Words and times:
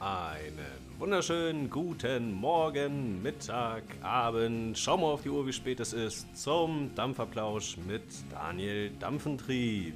Einen 0.00 0.56
wunderschönen 0.98 1.68
guten 1.68 2.32
Morgen, 2.32 3.20
Mittag, 3.20 3.82
Abend. 4.00 4.78
Schau 4.78 4.96
mal 4.96 5.12
auf 5.12 5.20
die 5.20 5.28
Uhr, 5.28 5.46
wie 5.46 5.52
spät 5.52 5.78
es 5.78 5.92
ist, 5.92 6.34
zum 6.34 6.94
Dampferplausch 6.94 7.76
mit 7.76 8.02
Daniel 8.30 8.92
Dampfentrieb. 8.98 9.94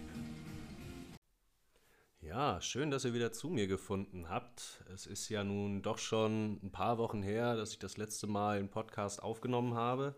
Ja, 2.20 2.60
schön, 2.60 2.90
dass 2.90 3.06
ihr 3.06 3.14
wieder 3.14 3.32
zu 3.32 3.48
mir 3.48 3.66
gefunden 3.66 4.28
habt. 4.28 4.84
Es 4.92 5.06
ist 5.06 5.30
ja 5.30 5.42
nun 5.42 5.80
doch 5.80 5.96
schon 5.96 6.60
ein 6.62 6.70
paar 6.70 6.98
Wochen 6.98 7.22
her, 7.22 7.56
dass 7.56 7.72
ich 7.72 7.78
das 7.78 7.96
letzte 7.96 8.26
Mal 8.26 8.58
einen 8.58 8.68
Podcast 8.68 9.22
aufgenommen 9.22 9.72
habe. 9.72 10.14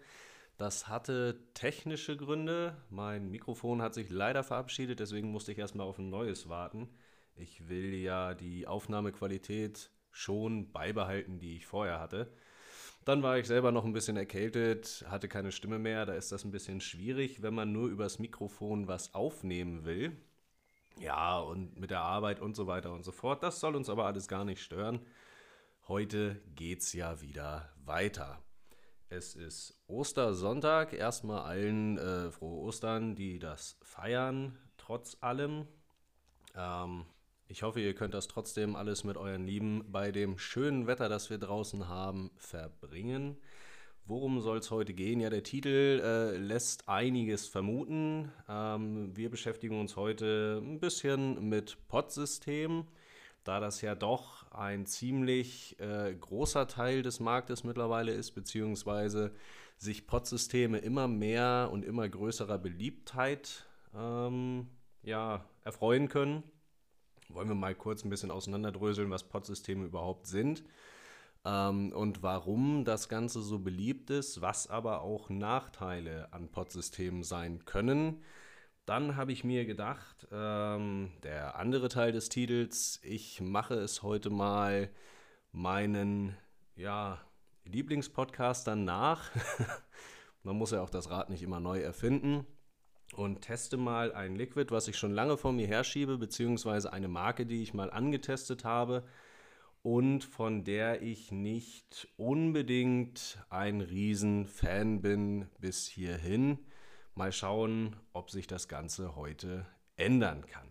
Das 0.59 0.89
hatte 0.89 1.39
technische 1.55 2.17
Gründe. 2.17 2.77
Mein 2.91 3.31
Mikrofon 3.31 3.81
hat 3.83 3.95
sich 3.95 4.11
leider 4.11 4.43
verabschiedet, 4.43 4.99
deswegen 4.99 5.31
musste 5.31 5.53
ich 5.53 5.59
erstmal 5.59 5.87
auf 5.87 5.99
ein 5.99 6.11
neues 6.11 6.49
warten. 6.49 6.89
Ich 7.37 7.69
will 7.69 7.95
ja 7.95 8.35
die 8.35 8.67
Aufnahmequalität 8.67 9.91
schon 10.11 10.73
beibehalten, 10.73 11.39
die 11.39 11.57
ich 11.57 11.67
vorher 11.67 12.01
hatte. 12.01 12.33
Dann 13.05 13.23
war 13.23 13.39
ich 13.39 13.47
selber 13.47 13.71
noch 13.71 13.85
ein 13.85 13.93
bisschen 13.93 14.17
erkältet, 14.17 15.05
hatte 15.09 15.29
keine 15.29 15.53
Stimme 15.53 15.79
mehr. 15.79 16.07
Da 16.07 16.15
ist 16.15 16.33
das 16.33 16.45
ein 16.45 16.51
bisschen 16.51 16.81
schwierig, 16.81 17.43
wenn 17.43 17.55
man 17.55 17.73
nur 17.73 17.89
übers 17.89 18.19
Mikrofon 18.19 18.89
was 18.89 19.15
aufnehmen 19.15 19.85
will. 19.85 20.17
Ja, 20.99 21.39
und 21.39 21.79
mit 21.79 21.91
der 21.91 22.01
Arbeit 22.01 22.41
und 22.41 22.57
so 22.57 22.67
weiter 22.67 22.93
und 22.93 23.05
so 23.05 23.13
fort. 23.13 23.43
Das 23.43 23.61
soll 23.61 23.77
uns 23.77 23.91
aber 23.91 24.07
alles 24.07 24.29
gar 24.29 24.45
nicht 24.45 24.63
stören. 24.63 25.01
Heute 25.87 26.41
geht's 26.57 26.95
ja 26.95 27.21
wieder 27.21 27.71
weiter. 27.85 28.43
Es 29.09 29.37
ist 29.37 29.79
Ostersonntag. 29.87 30.93
Erstmal 30.93 31.43
allen 31.43 31.99
äh, 31.99 32.31
frohe 32.33 32.61
Ostern, 32.65 33.15
die 33.15 33.39
das 33.39 33.79
feiern, 33.83 34.59
trotz 34.79 35.17
allem. 35.21 35.69
Ähm, 36.57 37.05
ich 37.49 37.63
hoffe, 37.63 37.81
ihr 37.81 37.95
könnt 37.95 38.15
das 38.15 38.27
trotzdem 38.27 38.75
alles 38.75 39.05
mit 39.05 39.17
euren 39.17 39.47
Lieben 39.47 39.85
bei 39.89 40.11
dem 40.11 40.37
schönen 40.37 40.87
Wetter, 40.87 41.09
das 41.09 41.31
wir 41.31 41.39
draußen 41.39 41.89
haben, 41.89 42.31
verbringen. 42.37 43.37
Worum 44.05 44.41
soll 44.41 44.59
es 44.59 44.71
heute 44.71 44.95
gehen? 44.95 45.21
Ja, 45.21 45.31
der 45.31 45.43
Titel 45.43 46.01
äh, 46.03 46.37
lässt 46.37 46.89
einiges 46.89 47.47
vermuten. 47.47 48.33
Ähm, 48.49 49.17
wir 49.17 49.31
beschäftigen 49.31 49.81
uns 49.81 49.97
heute 49.97 50.61
ein 50.63 50.81
bisschen 50.81 51.49
mit 51.49 51.77
Pod-Systemen, 51.89 52.87
da 53.45 53.61
das 53.61 53.81
ja 53.81 53.95
doch 53.95 54.51
ein 54.51 54.87
ziemlich 54.87 55.79
äh, 55.79 56.15
großer 56.15 56.67
Teil 56.67 57.03
des 57.03 57.21
Marktes 57.21 57.63
mittlerweile 57.63 58.13
ist, 58.13 58.33
beziehungsweise 58.33 59.33
sich 59.77 60.07
Pod-Systeme 60.07 60.79
immer 60.79 61.07
mehr 61.07 61.69
und 61.73 61.85
immer 61.85 62.09
größerer 62.09 62.59
Beliebtheit 62.59 63.67
ähm, 63.95 64.69
ja, 65.03 65.45
erfreuen 65.65 66.09
können 66.09 66.43
wollen 67.29 67.49
wir 67.49 67.55
mal 67.55 67.75
kurz 67.75 68.05
ein 68.05 68.11
bisschen 68.11 68.31
auseinanderdröseln, 68.31 69.11
was 69.11 69.25
Pod-Systeme 69.25 69.85
überhaupt 69.85 70.27
sind 70.27 70.65
ähm, 71.45 71.93
und 71.93 72.23
warum 72.23 72.85
das 72.85 73.09
Ganze 73.09 73.43
so 73.43 73.59
beliebt 73.59 74.11
ist, 74.11 74.41
was 74.43 74.69
aber 74.69 75.03
auch 75.03 75.31
Nachteile 75.31 76.33
an 76.33 76.49
Pod-Systemen 76.49 77.23
sein 77.23 77.65
können. 77.65 78.23
Dann 78.85 79.17
habe 79.17 79.33
ich 79.33 79.43
mir 79.43 79.65
gedacht, 79.65 80.29
ähm, 80.31 81.11
der 81.23 81.57
andere 81.57 81.89
Teil 81.89 82.13
des 82.13 82.29
Titels, 82.29 83.01
ich 83.03 83.41
mache 83.41 83.75
es 83.75 84.03
heute 84.03 84.31
mal 84.31 84.91
meinen 85.51 86.37
ja, 86.77 87.21
Lieblingspodcastern 87.65 88.85
nach. 88.85 89.31
Man 90.45 90.57
muss 90.57 90.71
ja 90.71 90.83
auch 90.83 90.91
das 90.91 91.11
Rad 91.11 91.31
nicht 91.31 91.43
immer 91.43 91.59
neu 91.59 91.81
erfinden 91.81 92.47
und 93.15 93.43
teste 93.43 93.77
mal 93.77 94.13
ein 94.13 94.37
Liquid, 94.37 94.71
was 94.71 94.89
ich 94.89 94.97
schon 94.99 95.13
lange 95.13 95.37
vor 95.37 95.53
mir 95.53 95.67
herschiebe, 95.67 96.19
beziehungsweise 96.19 96.93
eine 96.93 97.09
Marke, 97.09 97.47
die 97.47 97.63
ich 97.63 97.75
mal 97.75 97.91
angetestet 97.91 98.65
habe 98.65 99.05
und 99.83 100.25
von 100.25 100.65
der 100.65 101.03
ich 101.03 101.31
nicht 101.31 102.09
unbedingt 102.17 103.39
ein 103.51 103.81
Riesenfan 103.81 105.01
bin 105.01 105.49
bis 105.61 105.87
hierhin. 105.87 106.59
Mal 107.15 107.33
schauen, 107.33 107.97
ob 108.13 108.31
sich 108.31 108.47
das 108.47 108.69
Ganze 108.69 109.15
heute 109.17 109.65
ändern 109.97 110.45
kann. 110.47 110.67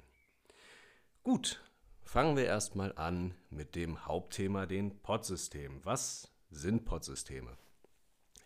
Gut, 1.23 1.63
fangen 2.03 2.35
wir 2.35 2.45
erstmal 2.45 2.93
an 2.97 3.33
mit 3.49 3.75
dem 3.75 4.05
Hauptthema, 4.05 4.65
den 4.65 5.01
Pod-Systemen. 5.01 5.79
Was 5.83 6.31
sind 6.51 6.85
Pod-Systeme? 6.85 7.57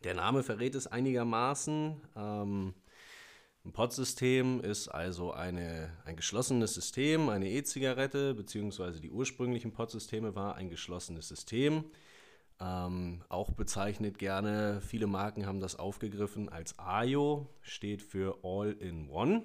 Der 0.04 0.14
Name 0.14 0.44
verrät 0.44 0.76
es 0.76 0.88
einigermaßen. 0.88 2.00
Ähm, 2.16 2.74
ein 3.66 3.74
Pod-System 3.74 4.62
ist 4.62 4.88
also 4.88 5.34
eine, 5.34 5.92
ein 6.06 6.16
geschlossenes 6.16 6.74
System, 6.74 7.30
eine 7.30 7.50
E-Zigarette, 7.50 8.34
beziehungsweise 8.34 9.02
die 9.02 9.12
ursprünglichen 9.12 9.74
Pod-Systeme 9.74 10.34
war 10.34 10.56
ein 10.56 10.70
geschlossenes 10.70 11.28
System. 11.28 11.84
Ähm, 12.62 13.24
auch 13.30 13.52
bezeichnet 13.52 14.18
gerne, 14.18 14.82
viele 14.82 15.08
Marken 15.08 15.46
haben 15.46 15.60
das 15.60 15.78
aufgegriffen 15.78 16.50
als 16.50 16.78
AYO, 16.80 17.48
steht 17.62 18.02
für 18.02 18.40
All-in-One. 18.44 19.44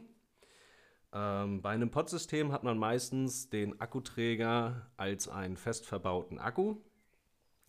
Ähm, 1.13 1.63
bei 1.63 1.71
einem 1.71 1.91
Pod-System 1.91 2.53
hat 2.53 2.65
man 2.65 2.79
meistens 2.79 3.51
den 3.51 3.81
Akkuträger 3.81 4.91
als 4.97 5.29
einen 5.29 5.57
fest 5.57 5.87
verbauten 5.87 6.39
Akku, 6.39 6.77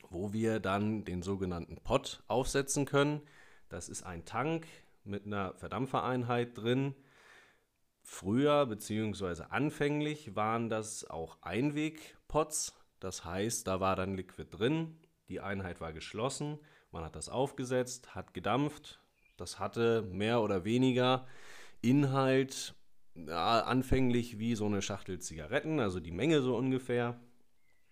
wo 0.10 0.32
wir 0.34 0.60
dann 0.60 1.06
den 1.06 1.22
sogenannten 1.22 1.78
Pod 1.78 2.24
aufsetzen 2.28 2.86
können. 2.86 3.22
Das 3.70 3.90
ist 3.90 4.04
ein 4.04 4.26
Tank, 4.26 4.68
mit 5.06 5.26
einer 5.26 5.54
Verdampfereinheit 5.56 6.58
drin. 6.58 6.96
Früher 8.02 8.66
bzw. 8.66 9.44
anfänglich 9.50 10.36
waren 10.36 10.70
das 10.70 11.10
auch 11.10 11.38
Einwegpots. 11.42 12.74
Das 13.00 13.26
heißt, 13.26 13.68
da 13.68 13.80
war 13.80 13.96
dann 13.96 14.16
Liquid 14.16 14.48
drin, 14.50 14.98
die 15.30 15.42
Einheit 15.42 15.82
war 15.82 15.94
geschlossen, 15.94 16.60
man 16.92 17.04
hat 17.04 17.16
das 17.16 17.30
aufgesetzt, 17.30 18.16
hat 18.16 18.34
gedampft. 18.34 19.00
Das 19.38 19.60
hatte 19.60 20.02
mehr 20.04 20.42
oder 20.42 20.64
weniger 20.64 21.28
Inhalt, 21.82 22.74
ja, 23.16 23.62
anfänglich 23.62 24.40
wie 24.40 24.56
so 24.56 24.66
eine 24.66 24.82
Schachtel 24.82 25.20
Zigaretten, 25.20 25.80
also 25.80 26.00
die 26.00 26.12
Menge 26.12 26.42
so 26.42 26.56
ungefähr. 26.56 27.20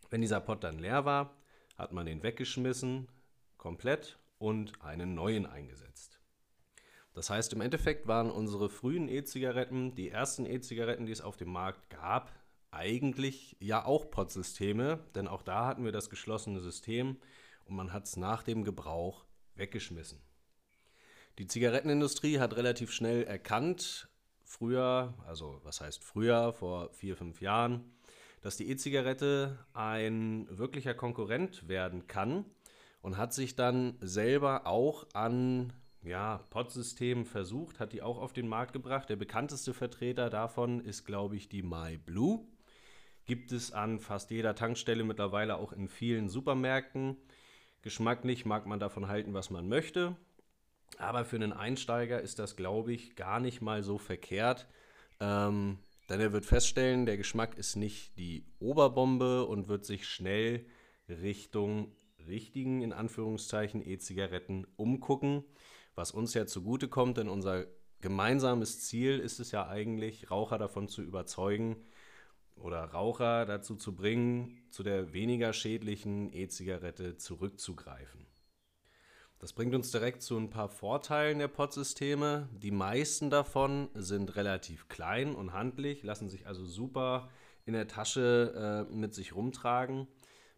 Wenn 0.09 0.21
dieser 0.21 0.39
Pot 0.39 0.63
dann 0.63 0.79
leer 0.79 1.03
war, 1.05 1.35
hat 1.77 1.91
man 1.91 2.05
den 2.05 2.23
weggeschmissen, 2.23 3.09
komplett 3.57 4.19
und 4.37 4.81
einen 4.81 5.15
neuen 5.15 5.45
eingesetzt. 5.45 6.22
Das 7.13 7.29
heißt, 7.29 7.53
im 7.53 7.61
Endeffekt 7.61 8.07
waren 8.07 8.31
unsere 8.31 8.69
frühen 8.69 9.07
E-Zigaretten, 9.07 9.93
die 9.95 10.09
ersten 10.09 10.45
E-Zigaretten, 10.45 11.05
die 11.05 11.11
es 11.11 11.21
auf 11.21 11.37
dem 11.37 11.51
Markt 11.51 11.89
gab, 11.89 12.31
eigentlich 12.71 13.55
ja 13.59 13.85
auch 13.85 14.09
Pod-Systeme, 14.09 14.99
denn 15.13 15.27
auch 15.27 15.43
da 15.43 15.67
hatten 15.67 15.85
wir 15.85 15.91
das 15.91 16.09
geschlossene 16.09 16.59
System 16.59 17.17
und 17.65 17.75
man 17.75 17.93
hat 17.93 18.05
es 18.05 18.17
nach 18.17 18.41
dem 18.41 18.63
Gebrauch 18.63 19.25
weggeschmissen. 19.55 20.19
Die 21.37 21.47
Zigarettenindustrie 21.47 22.39
hat 22.39 22.55
relativ 22.55 22.91
schnell 22.91 23.23
erkannt, 23.23 24.07
früher, 24.43 25.13
also 25.25 25.59
was 25.63 25.81
heißt 25.81 26.03
früher, 26.03 26.53
vor 26.53 26.91
vier, 26.93 27.15
fünf 27.15 27.41
Jahren, 27.41 27.91
dass 28.41 28.57
die 28.57 28.69
E-Zigarette 28.69 29.65
ein 29.73 30.47
wirklicher 30.49 30.93
Konkurrent 30.93 31.67
werden 31.67 32.07
kann 32.07 32.45
und 33.01 33.17
hat 33.17 33.33
sich 33.33 33.55
dann 33.55 33.97
selber 34.01 34.67
auch 34.67 35.07
an 35.13 35.73
ja, 36.03 36.45
Pod-System 36.49 37.25
versucht, 37.25 37.79
hat 37.79 37.93
die 37.93 38.01
auch 38.01 38.19
auf 38.19 38.33
den 38.33 38.47
Markt 38.47 38.73
gebracht. 38.73 39.09
Der 39.09 39.15
bekannteste 39.15 39.73
Vertreter 39.73 40.29
davon 40.29 40.81
ist, 40.81 41.05
glaube 41.05 41.37
ich, 41.37 41.47
die 41.47 41.63
MyBlue. 41.63 42.45
Gibt 43.25 43.53
es 43.53 43.71
an 43.71 43.99
fast 43.99 44.29
jeder 44.31 44.53
Tankstelle 44.53 45.05
mittlerweile 45.05 45.55
auch 45.55 45.71
in 45.71 45.87
vielen 45.87 46.27
Supermärkten. 46.27 47.15
Geschmacklich 47.81 48.45
mag 48.45 48.65
man 48.65 48.79
davon 48.79 49.07
halten, 49.07 49.33
was 49.33 49.49
man 49.49 49.69
möchte. 49.69 50.17
Aber 50.97 51.23
für 51.23 51.37
einen 51.37 51.53
Einsteiger 51.53 52.21
ist 52.21 52.37
das, 52.37 52.57
glaube 52.57 52.91
ich, 52.91 53.15
gar 53.15 53.39
nicht 53.39 53.61
mal 53.61 53.81
so 53.81 53.97
verkehrt. 53.97 54.67
Ähm, 55.21 55.79
denn 56.09 56.19
er 56.19 56.33
wird 56.33 56.45
feststellen, 56.45 57.05
der 57.05 57.15
Geschmack 57.15 57.57
ist 57.57 57.77
nicht 57.77 58.17
die 58.17 58.45
Oberbombe 58.59 59.45
und 59.45 59.69
wird 59.69 59.85
sich 59.85 60.05
schnell 60.05 60.65
Richtung 61.07 61.95
richtigen, 62.27 62.81
in 62.81 62.91
Anführungszeichen, 62.91 63.81
E-Zigaretten 63.81 64.67
umgucken 64.75 65.45
was 65.95 66.11
uns 66.11 66.33
ja 66.33 66.45
zugutekommt, 66.45 67.17
denn 67.17 67.29
unser 67.29 67.65
gemeinsames 68.01 68.81
Ziel 68.81 69.19
ist 69.19 69.39
es 69.39 69.51
ja 69.51 69.67
eigentlich, 69.67 70.29
Raucher 70.29 70.57
davon 70.57 70.87
zu 70.87 71.01
überzeugen 71.01 71.77
oder 72.55 72.83
Raucher 72.83 73.45
dazu 73.45 73.75
zu 73.75 73.95
bringen, 73.95 74.57
zu 74.69 74.83
der 74.83 75.13
weniger 75.13 75.53
schädlichen 75.53 76.31
E-Zigarette 76.33 77.17
zurückzugreifen. 77.17 78.25
Das 79.39 79.51
bringt 79.51 79.75
uns 79.75 79.91
direkt 79.91 80.21
zu 80.21 80.37
ein 80.37 80.49
paar 80.49 80.69
Vorteilen 80.69 81.39
der 81.39 81.49
Pod-Systeme. 81.49 82.47
Die 82.53 82.71
meisten 82.71 83.29
davon 83.29 83.89
sind 83.93 84.37
relativ 84.37 84.87
klein 84.87 85.35
und 85.35 85.51
handlich, 85.51 86.01
lassen 86.03 86.29
sich 86.29 86.47
also 86.47 86.65
super 86.65 87.29
in 87.65 87.73
der 87.73 87.87
Tasche 87.87 88.87
äh, 88.89 88.95
mit 88.95 89.13
sich 89.13 89.35
rumtragen. 89.35 90.07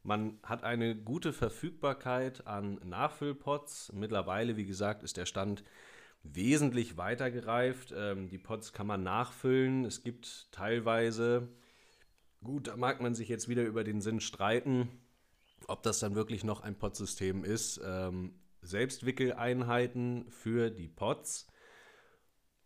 Man 0.05 0.39
hat 0.43 0.63
eine 0.63 0.95
gute 0.95 1.33
Verfügbarkeit 1.33 2.47
an 2.47 2.79
Nachfüllpots. 2.85 3.91
Mittlerweile, 3.93 4.55
wie 4.55 4.65
gesagt, 4.65 5.03
ist 5.03 5.17
der 5.17 5.25
Stand 5.25 5.63
wesentlich 6.23 6.95
weiter 6.97 7.31
gereift. 7.31 7.93
Ähm, 7.95 8.29
die 8.29 8.37
Pots 8.37 8.71
kann 8.71 8.87
man 8.87 9.03
nachfüllen. 9.03 9.83
Es 9.83 10.03
gibt 10.03 10.51
teilweise 10.51 11.49
Gut, 12.45 12.67
da 12.67 12.77
mag 12.77 13.01
man 13.01 13.15
sich 13.15 13.27
jetzt 13.27 13.49
wieder 13.49 13.63
über 13.63 13.83
den 13.83 14.01
Sinn 14.01 14.19
streiten, 14.19 14.87
ob 15.67 15.81
das 15.81 15.97
dann 15.97 16.13
wirklich 16.13 16.43
noch 16.43 16.61
ein 16.61 16.75
Pod-System 16.75 17.43
ist. 17.43 17.81
Ähm, 17.83 18.35
Selbstwickeleinheiten 18.61 20.29
für 20.29 20.69
die 20.69 20.87
Pods. 20.87 21.47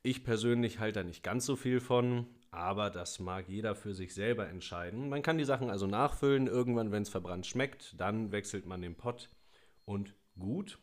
Ich 0.02 0.24
persönlich 0.24 0.80
halte 0.80 1.00
da 1.00 1.04
nicht 1.04 1.24
ganz 1.24 1.46
so 1.46 1.56
viel 1.56 1.80
von, 1.80 2.28
aber 2.52 2.90
das 2.90 3.20
mag 3.20 3.50
jeder 3.50 3.76
für 3.76 3.94
sich 3.94 4.14
selber 4.14 4.48
entscheiden. 4.48 5.10
Man 5.10 5.22
kann 5.22 5.38
die 5.38 5.46
Sachen 5.46 5.70
also 5.70 5.88
nachfüllen, 5.88 6.48
irgendwann, 6.48 6.92
wenn 6.92 7.04
es 7.04 7.10
verbrannt 7.10 7.46
schmeckt, 7.46 8.00
dann 8.00 8.32
wechselt 8.32 8.66
man 8.66 8.82
den 8.82 8.96
Pod 8.96 9.30
und 9.86 10.16
gut. 10.38 10.80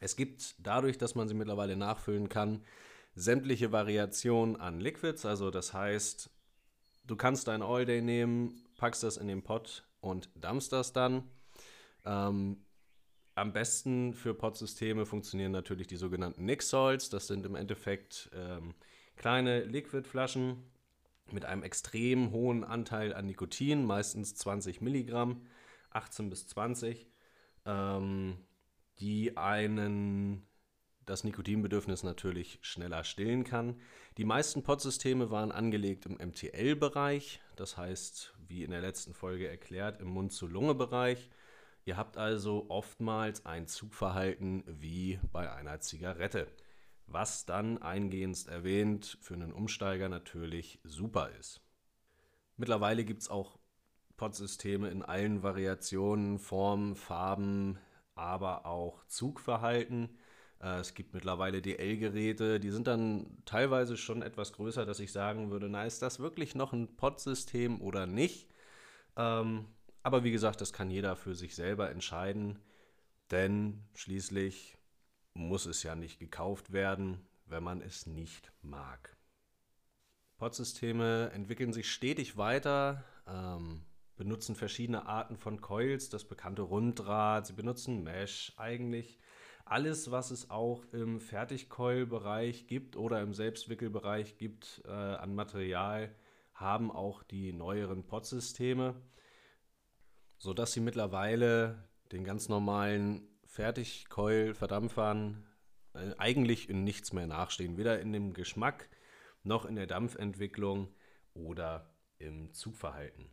Es 0.00 0.14
gibt 0.14 0.54
dadurch, 0.58 0.98
dass 0.98 1.14
man 1.14 1.26
sie 1.26 1.34
mittlerweile 1.34 1.76
nachfüllen 1.76 2.28
kann, 2.28 2.62
sämtliche 3.14 3.72
Variationen 3.72 4.56
an 4.56 4.78
Liquids, 4.78 5.24
also 5.24 5.50
das 5.50 5.72
heißt, 5.72 6.30
Du 7.08 7.16
kannst 7.16 7.48
dein 7.48 7.62
All 7.62 7.86
Day 7.86 8.02
nehmen, 8.02 8.62
packst 8.76 9.02
das 9.02 9.16
in 9.16 9.28
den 9.28 9.42
Pot 9.42 9.82
und 10.02 10.28
dampfst 10.34 10.68
das 10.70 10.92
dann. 10.92 11.24
Ähm, 12.04 12.58
am 13.38 13.52
besten 13.52 14.14
für 14.14 14.34
Pot-Systeme 14.34 15.06
funktionieren 15.06 15.52
natürlich 15.52 15.86
die 15.86 15.96
sogenannten 15.96 16.44
Nix-Salts. 16.44 17.10
Das 17.10 17.26
sind 17.26 17.46
im 17.46 17.54
Endeffekt 17.54 18.30
ähm, 18.34 18.74
kleine 19.16 19.64
Liquidflaschen 19.64 20.62
mit 21.30 21.44
einem 21.44 21.62
extrem 21.62 22.32
hohen 22.32 22.64
Anteil 22.64 23.14
an 23.14 23.26
Nikotin, 23.26 23.84
meistens 23.84 24.34
20 24.34 24.80
Milligramm, 24.80 25.46
18 25.90 26.30
bis 26.30 26.46
20, 26.48 27.06
ähm, 27.66 28.38
die 28.98 29.36
einen 29.36 30.46
das 31.04 31.24
Nikotinbedürfnis 31.24 32.02
natürlich 32.02 32.58
schneller 32.60 33.02
stillen 33.02 33.44
kann. 33.44 33.80
Die 34.18 34.24
meisten 34.24 34.62
Pod-Systeme 34.62 35.30
waren 35.30 35.52
angelegt 35.52 36.06
im 36.06 36.14
MTL-Bereich, 36.14 37.40
das 37.56 37.76
heißt, 37.76 38.34
wie 38.46 38.62
in 38.62 38.70
der 38.72 38.80
letzten 38.80 39.14
Folge 39.14 39.48
erklärt, 39.48 40.00
im 40.00 40.08
Mund-zu-Lunge-Bereich. 40.08 41.30
Ihr 41.88 41.96
habt 41.96 42.18
also 42.18 42.66
oftmals 42.68 43.46
ein 43.46 43.66
Zugverhalten 43.66 44.62
wie 44.66 45.18
bei 45.32 45.50
einer 45.50 45.80
Zigarette, 45.80 46.46
was 47.06 47.46
dann 47.46 47.80
eingehend 47.80 48.46
erwähnt 48.46 49.16
für 49.22 49.32
einen 49.32 49.54
Umsteiger 49.54 50.10
natürlich 50.10 50.80
super 50.84 51.30
ist. 51.40 51.62
Mittlerweile 52.58 53.06
gibt 53.06 53.22
es 53.22 53.30
auch 53.30 53.58
Pod-Systeme 54.18 54.90
in 54.90 55.02
allen 55.02 55.42
Variationen, 55.42 56.38
Formen, 56.38 56.94
Farben, 56.94 57.78
aber 58.14 58.66
auch 58.66 59.06
Zugverhalten. 59.06 60.10
Äh, 60.60 60.80
es 60.80 60.92
gibt 60.92 61.14
mittlerweile 61.14 61.62
DL-Geräte, 61.62 62.60
die 62.60 62.70
sind 62.70 62.86
dann 62.86 63.38
teilweise 63.46 63.96
schon 63.96 64.20
etwas 64.20 64.52
größer, 64.52 64.84
dass 64.84 65.00
ich 65.00 65.10
sagen 65.10 65.50
würde, 65.50 65.70
na, 65.70 65.86
ist 65.86 66.02
das 66.02 66.20
wirklich 66.20 66.54
noch 66.54 66.74
ein 66.74 66.98
Pod-System 66.98 67.80
oder 67.80 68.06
nicht? 68.06 68.46
Ähm, 69.16 69.64
aber 70.02 70.24
wie 70.24 70.30
gesagt, 70.30 70.60
das 70.60 70.72
kann 70.72 70.90
jeder 70.90 71.16
für 71.16 71.34
sich 71.34 71.54
selber 71.54 71.90
entscheiden, 71.90 72.58
denn 73.30 73.84
schließlich 73.94 74.76
muss 75.34 75.66
es 75.66 75.82
ja 75.82 75.94
nicht 75.94 76.18
gekauft 76.18 76.72
werden, 76.72 77.26
wenn 77.46 77.62
man 77.62 77.80
es 77.80 78.06
nicht 78.06 78.52
mag. 78.62 79.16
Pod-Systeme 80.38 81.30
entwickeln 81.32 81.72
sich 81.72 81.90
stetig 81.90 82.36
weiter, 82.36 83.04
ähm, 83.26 83.82
benutzen 84.16 84.54
verschiedene 84.54 85.06
Arten 85.06 85.36
von 85.36 85.60
Coils, 85.60 86.08
das 86.08 86.24
bekannte 86.24 86.62
Runddraht, 86.62 87.46
sie 87.46 87.52
benutzen 87.52 88.02
Mesh 88.02 88.52
eigentlich 88.56 89.18
alles, 89.64 90.10
was 90.10 90.30
es 90.30 90.50
auch 90.50 90.84
im 90.92 91.20
Fertigkeulbereich 91.20 92.66
gibt 92.66 92.96
oder 92.96 93.20
im 93.20 93.34
Selbstwickelbereich 93.34 94.38
gibt 94.38 94.82
äh, 94.86 94.90
an 94.90 95.34
Material, 95.34 96.14
haben 96.54 96.90
auch 96.90 97.22
die 97.22 97.52
neueren 97.52 98.04
Pod-Systeme, 98.04 98.94
sodass 100.38 100.72
sie 100.72 100.80
mittlerweile 100.80 101.88
den 102.12 102.24
ganz 102.24 102.48
normalen 102.48 103.28
Fertigkeul-Verdampfern 103.46 105.46
äh, 105.94 106.12
eigentlich 106.18 106.68
in 106.68 106.84
nichts 106.84 107.12
mehr 107.12 107.26
nachstehen. 107.26 107.76
Weder 107.76 108.00
in 108.00 108.12
dem 108.12 108.32
Geschmack 108.32 108.88
noch 109.42 109.64
in 109.64 109.76
der 109.76 109.86
Dampfentwicklung 109.86 110.88
oder 111.34 111.94
im 112.18 112.52
Zugverhalten. 112.52 113.30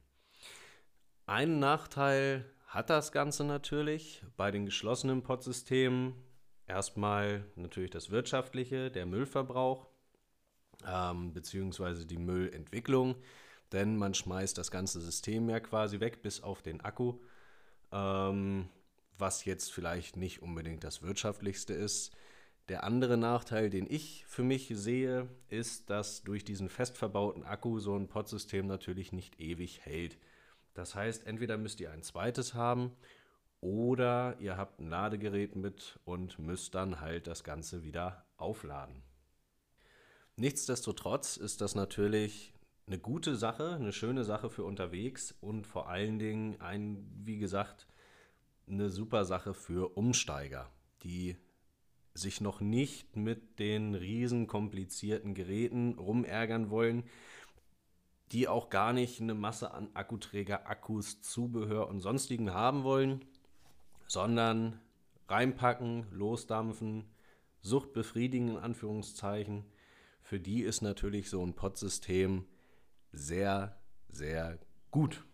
Einen 1.26 1.60
Nachteil 1.60 2.46
hat 2.68 2.90
das 2.90 3.12
Ganze 3.12 3.44
natürlich 3.44 4.24
bei 4.38 4.52
den 4.52 4.66
geschlossenen 4.66 5.24
Podsystemen 5.24 6.14
erstmal 6.68 7.46
natürlich 7.56 7.92
das 7.92 8.12
Wirtschaftliche, 8.12 8.92
der 8.92 9.06
Müllverbrauch 9.06 9.88
ähm, 10.86 11.34
beziehungsweise 11.34 12.06
die 12.06 12.18
Müllentwicklung, 12.18 13.16
denn 13.76 13.98
man 13.98 14.14
schmeißt 14.14 14.58
das 14.58 14.72
ganze 14.72 15.02
System 15.02 15.50
ja 15.50 15.60
quasi 15.60 16.00
weg, 16.00 16.22
bis 16.22 16.42
auf 16.42 16.62
den 16.62 16.80
Akku, 16.82 17.20
ähm, 17.92 18.70
was 19.18 19.46
jetzt 19.46 19.72
vielleicht 19.72 20.16
nicht 20.16 20.42
unbedingt 20.42 20.84
das 20.84 21.02
wirtschaftlichste 21.02 21.74
ist. 21.74 22.16
Der 22.70 22.84
andere 22.84 23.18
Nachteil, 23.18 23.70
den 23.70 23.86
ich 23.88 24.26
für 24.28 24.44
mich 24.44 24.72
sehe, 24.74 25.28
ist, 25.50 25.90
dass 25.90 26.24
durch 26.24 26.44
diesen 26.44 26.70
fest 26.70 26.98
verbauten 26.98 27.44
Akku 27.44 27.78
so 27.80 27.96
ein 27.96 28.08
Podsystem 28.08 28.66
natürlich 28.66 29.12
nicht 29.12 29.40
ewig 29.40 29.82
hält. 29.86 30.18
Das 30.74 30.96
heißt, 30.96 31.28
entweder 31.28 31.58
müsst 31.58 31.80
ihr 31.82 31.92
ein 31.92 32.02
zweites 32.02 32.54
haben 32.54 32.92
oder 33.60 34.38
ihr 34.40 34.58
habt 34.58 34.80
ein 34.80 34.90
Ladegerät 34.90 35.56
mit 35.56 36.00
und 36.06 36.40
müsst 36.40 36.76
dann 36.76 37.02
halt 37.02 37.28
das 37.28 37.44
Ganze 37.44 37.84
wieder 37.84 38.26
aufladen. 38.38 39.04
Nichtsdestotrotz 40.38 41.38
ist 41.38 41.62
das 41.62 41.76
natürlich 41.76 42.55
eine 42.88 43.00
gute 43.00 43.36
Sache, 43.36 43.76
eine 43.76 43.94
schöne 43.94 44.24
Sache 44.24 44.50
für 44.50 44.64
unterwegs 44.64 45.34
und 45.42 45.66
vor 45.66 45.90
allen 45.90 46.20
Dingen 46.20 46.60
ein, 46.62 47.06
wie 47.24 47.38
gesagt, 47.38 47.88
eine 48.68 48.90
super 48.90 49.26
Sache 49.26 49.54
für 49.54 49.98
Umsteiger, 49.98 50.70
die 51.04 51.38
sich 52.14 52.42
noch 52.42 52.62
nicht 52.62 53.16
mit 53.16 53.60
den 53.60 53.96
riesen 53.96 54.48
komplizierten 54.48 55.34
Geräten 55.34 55.98
rumärgern 55.98 56.70
wollen, 56.70 57.04
die 58.32 58.48
auch 58.48 58.70
gar 58.70 58.94
nicht 58.94 59.20
eine 59.22 59.34
Masse 59.34 59.72
an 59.72 59.90
Akkuträger, 59.94 60.68
Akkus, 60.68 61.22
Zubehör 61.22 61.88
und 61.88 62.00
sonstigen 62.00 62.54
haben 62.54 62.84
wollen, 62.84 63.26
sondern 64.08 64.80
reinpacken, 65.28 66.06
losdampfen, 66.12 67.06
Sucht 67.62 67.94
befriedigen 67.94 68.50
in 68.50 68.58
Anführungszeichen. 68.58 69.66
Für 70.22 70.40
die 70.40 70.62
ist 70.62 70.82
natürlich 70.82 71.32
so 71.32 71.44
ein 71.44 71.56
Pod-System 71.56 72.46
sehr, 73.16 73.76
sehr 74.10 74.60
gut. 74.92 75.26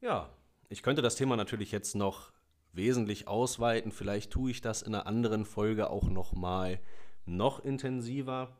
Ja, 0.00 0.30
ich 0.68 0.82
könnte 0.82 1.02
das 1.02 1.16
Thema 1.16 1.36
natürlich 1.36 1.72
jetzt 1.72 1.94
noch 1.94 2.32
wesentlich 2.72 3.28
ausweiten. 3.28 3.92
Vielleicht 3.92 4.30
tue 4.30 4.50
ich 4.50 4.60
das 4.60 4.82
in 4.82 4.94
einer 4.94 5.06
anderen 5.06 5.44
Folge 5.44 5.90
auch 5.90 6.08
noch 6.08 6.34
mal 6.34 6.78
noch 7.24 7.64
intensiver. 7.64 8.56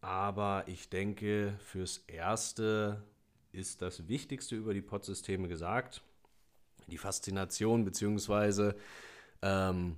Aber 0.00 0.64
ich 0.66 0.88
denke, 0.88 1.58
fürs 1.58 1.98
Erste 2.06 3.02
ist 3.52 3.82
das 3.82 4.08
Wichtigste 4.08 4.56
über 4.56 4.72
die 4.72 4.80
Pod-Systeme 4.80 5.48
gesagt. 5.48 6.02
Die 6.86 6.98
Faszination 6.98 7.84
bzw. 7.84 8.72
ähm, 9.42 9.96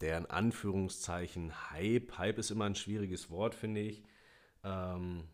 der 0.00 0.18
in 0.18 0.26
Anführungszeichen 0.26 1.70
Hype. 1.70 2.16
Hype 2.18 2.38
ist 2.38 2.50
immer 2.50 2.64
ein 2.66 2.74
schwieriges 2.74 3.30
Wort, 3.30 3.54
finde 3.54 3.80
ich. 3.80 4.02
Ähm, 4.62 5.24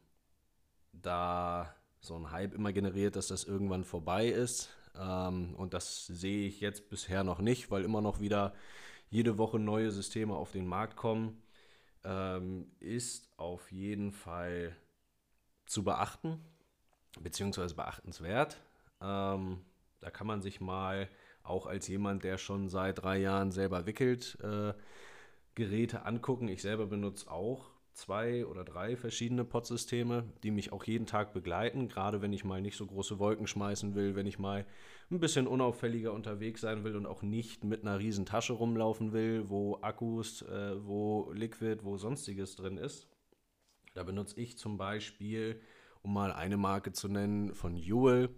da 1.02 1.74
so 2.00 2.14
ein 2.16 2.30
Hype 2.30 2.54
immer 2.54 2.72
generiert, 2.72 3.16
dass 3.16 3.28
das 3.28 3.44
irgendwann 3.44 3.84
vorbei 3.84 4.28
ist. 4.28 4.70
Ähm, 4.98 5.54
und 5.56 5.74
das 5.74 6.06
sehe 6.06 6.46
ich 6.46 6.60
jetzt 6.60 6.88
bisher 6.88 7.24
noch 7.24 7.40
nicht, 7.40 7.70
weil 7.70 7.84
immer 7.84 8.00
noch 8.00 8.20
wieder 8.20 8.54
jede 9.08 9.38
Woche 9.38 9.58
neue 9.58 9.90
Systeme 9.90 10.34
auf 10.34 10.52
den 10.52 10.66
Markt 10.66 10.96
kommen 10.96 11.42
ähm, 12.06 12.70
ist 12.78 13.28
auf 13.36 13.70
jeden 13.72 14.12
Fall 14.12 14.76
zu 15.66 15.82
beachten, 15.82 16.40
beziehungsweise 17.20 17.74
beachtenswert. 17.74 18.60
Ähm, 19.00 19.64
da 20.00 20.10
kann 20.10 20.26
man 20.26 20.40
sich 20.40 20.60
mal 20.60 21.08
auch 21.42 21.66
als 21.66 21.88
jemand, 21.88 22.24
der 22.24 22.38
schon 22.38 22.68
seit 22.68 23.02
drei 23.02 23.18
Jahren 23.18 23.50
selber 23.50 23.86
wickelt, 23.86 24.38
äh, 24.42 24.72
Geräte 25.54 26.04
angucken. 26.04 26.48
Ich 26.48 26.62
selber 26.62 26.86
benutze 26.86 27.30
auch 27.30 27.70
zwei 27.96 28.44
oder 28.44 28.62
drei 28.62 28.94
verschiedene 28.94 29.44
Pod-Systeme, 29.44 30.24
die 30.42 30.50
mich 30.50 30.72
auch 30.72 30.84
jeden 30.84 31.06
Tag 31.06 31.32
begleiten, 31.32 31.88
gerade 31.88 32.20
wenn 32.20 32.32
ich 32.32 32.44
mal 32.44 32.60
nicht 32.60 32.76
so 32.76 32.86
große 32.86 33.18
Wolken 33.18 33.46
schmeißen 33.46 33.94
will, 33.94 34.14
wenn 34.14 34.26
ich 34.26 34.38
mal 34.38 34.66
ein 35.10 35.18
bisschen 35.18 35.46
unauffälliger 35.46 36.12
unterwegs 36.12 36.60
sein 36.60 36.84
will 36.84 36.94
und 36.94 37.06
auch 37.06 37.22
nicht 37.22 37.64
mit 37.64 37.82
einer 37.82 37.98
riesen 37.98 38.26
Tasche 38.26 38.52
rumlaufen 38.52 39.12
will, 39.12 39.48
wo 39.48 39.78
Akkus, 39.80 40.42
äh, 40.42 40.84
wo 40.84 41.32
Liquid, 41.32 41.84
wo 41.84 41.96
sonstiges 41.96 42.54
drin 42.54 42.76
ist. 42.76 43.08
Da 43.94 44.02
benutze 44.02 44.38
ich 44.38 44.58
zum 44.58 44.76
Beispiel, 44.76 45.60
um 46.02 46.12
mal 46.12 46.32
eine 46.32 46.58
Marke 46.58 46.92
zu 46.92 47.08
nennen, 47.08 47.54
von 47.54 47.76
Jewel, 47.76 48.28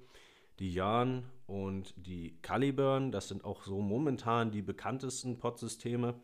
die 0.61 0.73
Jan 0.73 1.25
und 1.47 1.95
die 1.97 2.39
Caliburn. 2.43 3.11
Das 3.11 3.27
sind 3.27 3.45
auch 3.45 3.65
so 3.65 3.81
momentan 3.81 4.53
die 4.53 4.63
bekanntesten 4.63 5.39
Pod-Systeme 5.39 6.15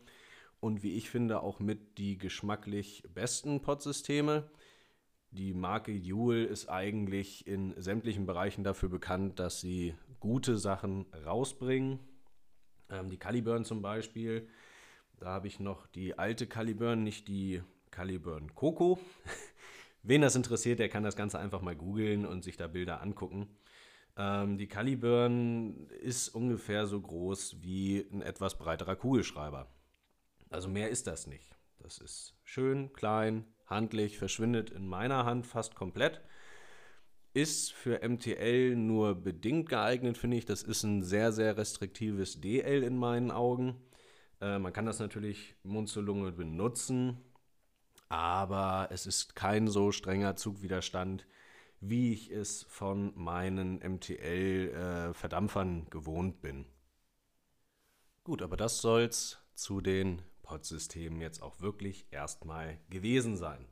und 0.65 0.81
wie 0.81 0.95
ich 0.95 1.11
finde 1.11 1.43
auch 1.43 1.59
mit 1.59 1.99
die 1.99 2.17
geschmacklich 2.17 3.03
besten 3.13 3.61
Pod-Systeme. 3.61 4.49
die 5.29 5.53
Marke 5.53 5.91
Juul 5.91 6.37
ist 6.37 6.69
eigentlich 6.69 7.45
in 7.45 7.79
sämtlichen 7.79 8.25
Bereichen 8.25 8.63
dafür 8.63 8.89
bekannt, 8.89 9.37
dass 9.37 9.61
sie 9.61 9.93
gute 10.19 10.57
Sachen 10.57 11.05
rausbringen. 11.23 11.99
Ähm, 12.89 13.11
die 13.11 13.17
Caliburn 13.17 13.63
zum 13.63 13.83
Beispiel, 13.83 14.47
da 15.19 15.27
habe 15.27 15.45
ich 15.45 15.59
noch 15.59 15.85
die 15.85 16.17
alte 16.17 16.47
Caliburn, 16.47 17.03
nicht 17.03 17.27
die 17.27 17.61
Caliburn 17.91 18.55
Coco. 18.55 18.97
Wen 20.01 20.21
das 20.21 20.35
interessiert, 20.35 20.79
der 20.79 20.89
kann 20.89 21.03
das 21.03 21.15
Ganze 21.15 21.37
einfach 21.37 21.61
mal 21.61 21.75
googeln 21.75 22.25
und 22.25 22.43
sich 22.43 22.57
da 22.57 22.65
Bilder 22.65 23.03
angucken. 23.03 23.55
Ähm, 24.17 24.57
die 24.57 24.67
Caliburn 24.67 25.89
ist 26.01 26.29
ungefähr 26.29 26.87
so 26.87 26.99
groß 26.99 27.61
wie 27.61 28.03
ein 28.11 28.23
etwas 28.23 28.57
breiterer 28.57 28.95
Kugelschreiber. 28.95 29.74
Also 30.49 30.69
mehr 30.69 30.89
ist 30.89 31.07
das 31.07 31.27
nicht. 31.27 31.57
Das 31.79 31.97
ist 31.97 32.33
schön, 32.43 32.93
klein, 32.93 33.45
handlich, 33.65 34.17
verschwindet 34.17 34.69
in 34.69 34.87
meiner 34.87 35.25
Hand 35.25 35.45
fast 35.45 35.75
komplett. 35.75 36.21
Ist 37.33 37.73
für 37.73 38.01
MTL 38.01 38.75
nur 38.75 39.15
bedingt 39.15 39.69
geeignet, 39.69 40.17
finde 40.17 40.37
ich. 40.37 40.45
Das 40.45 40.63
ist 40.63 40.83
ein 40.83 41.03
sehr, 41.03 41.31
sehr 41.31 41.57
restriktives 41.57 42.39
DL 42.39 42.83
in 42.83 42.97
meinen 42.97 43.29
Augen. 43.29 43.81
Äh, 44.41 44.59
man 44.59 44.73
kann 44.73 44.85
das 44.85 44.99
natürlich 44.99 45.55
Mund 45.63 45.89
zu 45.89 46.01
Lunge 46.01 46.31
benutzen, 46.31 47.21
aber 48.09 48.89
es 48.91 49.05
ist 49.05 49.35
kein 49.35 49.67
so 49.67 49.91
strenger 49.91 50.35
Zugwiderstand, 50.35 51.25
wie 51.81 52.13
ich 52.13 52.31
es 52.31 52.63
von 52.63 53.13
meinen 53.15 53.79
MTL-Verdampfern 53.79 55.85
äh, 55.85 55.89
gewohnt 55.89 56.41
bin. 56.41 56.65
Gut, 58.23 58.41
aber 58.41 58.57
das 58.57 58.81
soll's 58.81 59.39
zu 59.53 59.81
den 59.81 60.21
Pod-Systemen 60.45 61.19
jetzt 61.21 61.41
auch 61.41 61.59
wirklich 61.59 62.05
erstmal 62.11 62.77
gewesen 62.89 63.35
sein. 63.35 63.67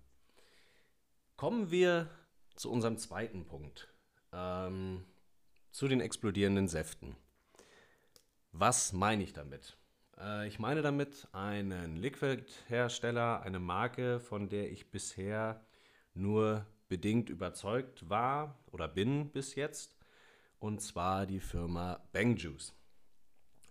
Kommen 1.37 1.69
wir 1.69 2.09
zu 2.55 2.71
unserem 2.71 2.97
zweiten 2.97 3.45
Punkt, 3.45 3.93
ähm, 4.31 5.05
zu 5.71 5.87
den 5.87 6.01
explodierenden 6.01 6.67
Säften. 6.67 7.15
Was 8.51 8.91
meine 8.91 9.23
ich 9.23 9.33
damit? 9.33 9.77
Äh, 10.17 10.47
ich 10.47 10.57
meine 10.57 10.81
damit 10.81 11.27
einen 11.31 11.95
Liquid-Hersteller, 11.95 13.41
eine 13.41 13.59
Marke, 13.59 14.19
von 14.19 14.49
der 14.49 14.71
ich 14.71 14.89
bisher 14.89 15.63
nur 16.15 16.65
bedingt 16.89 17.29
überzeugt 17.29 18.09
war 18.09 18.59
oder 18.71 18.87
bin 18.87 19.31
bis 19.31 19.53
jetzt, 19.53 19.95
und 20.59 20.81
zwar 20.81 21.27
die 21.27 21.39
Firma 21.39 22.03
Bang 22.11 22.35
Juice. 22.35 22.73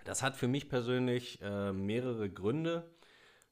Das 0.04 0.22
hat 0.22 0.36
für 0.36 0.48
mich 0.48 0.68
persönlich 0.68 1.40
äh, 1.42 1.72
mehrere 1.72 2.28
Gründe. 2.28 2.90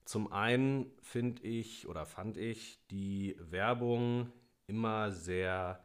Zum 0.05 0.33
einen 0.33 0.91
finde 1.03 1.43
ich 1.43 1.87
oder 1.87 2.07
fand 2.07 2.37
ich 2.37 2.81
die 2.91 3.37
Werbung 3.39 4.33
immer 4.67 5.13
sehr 5.13 5.85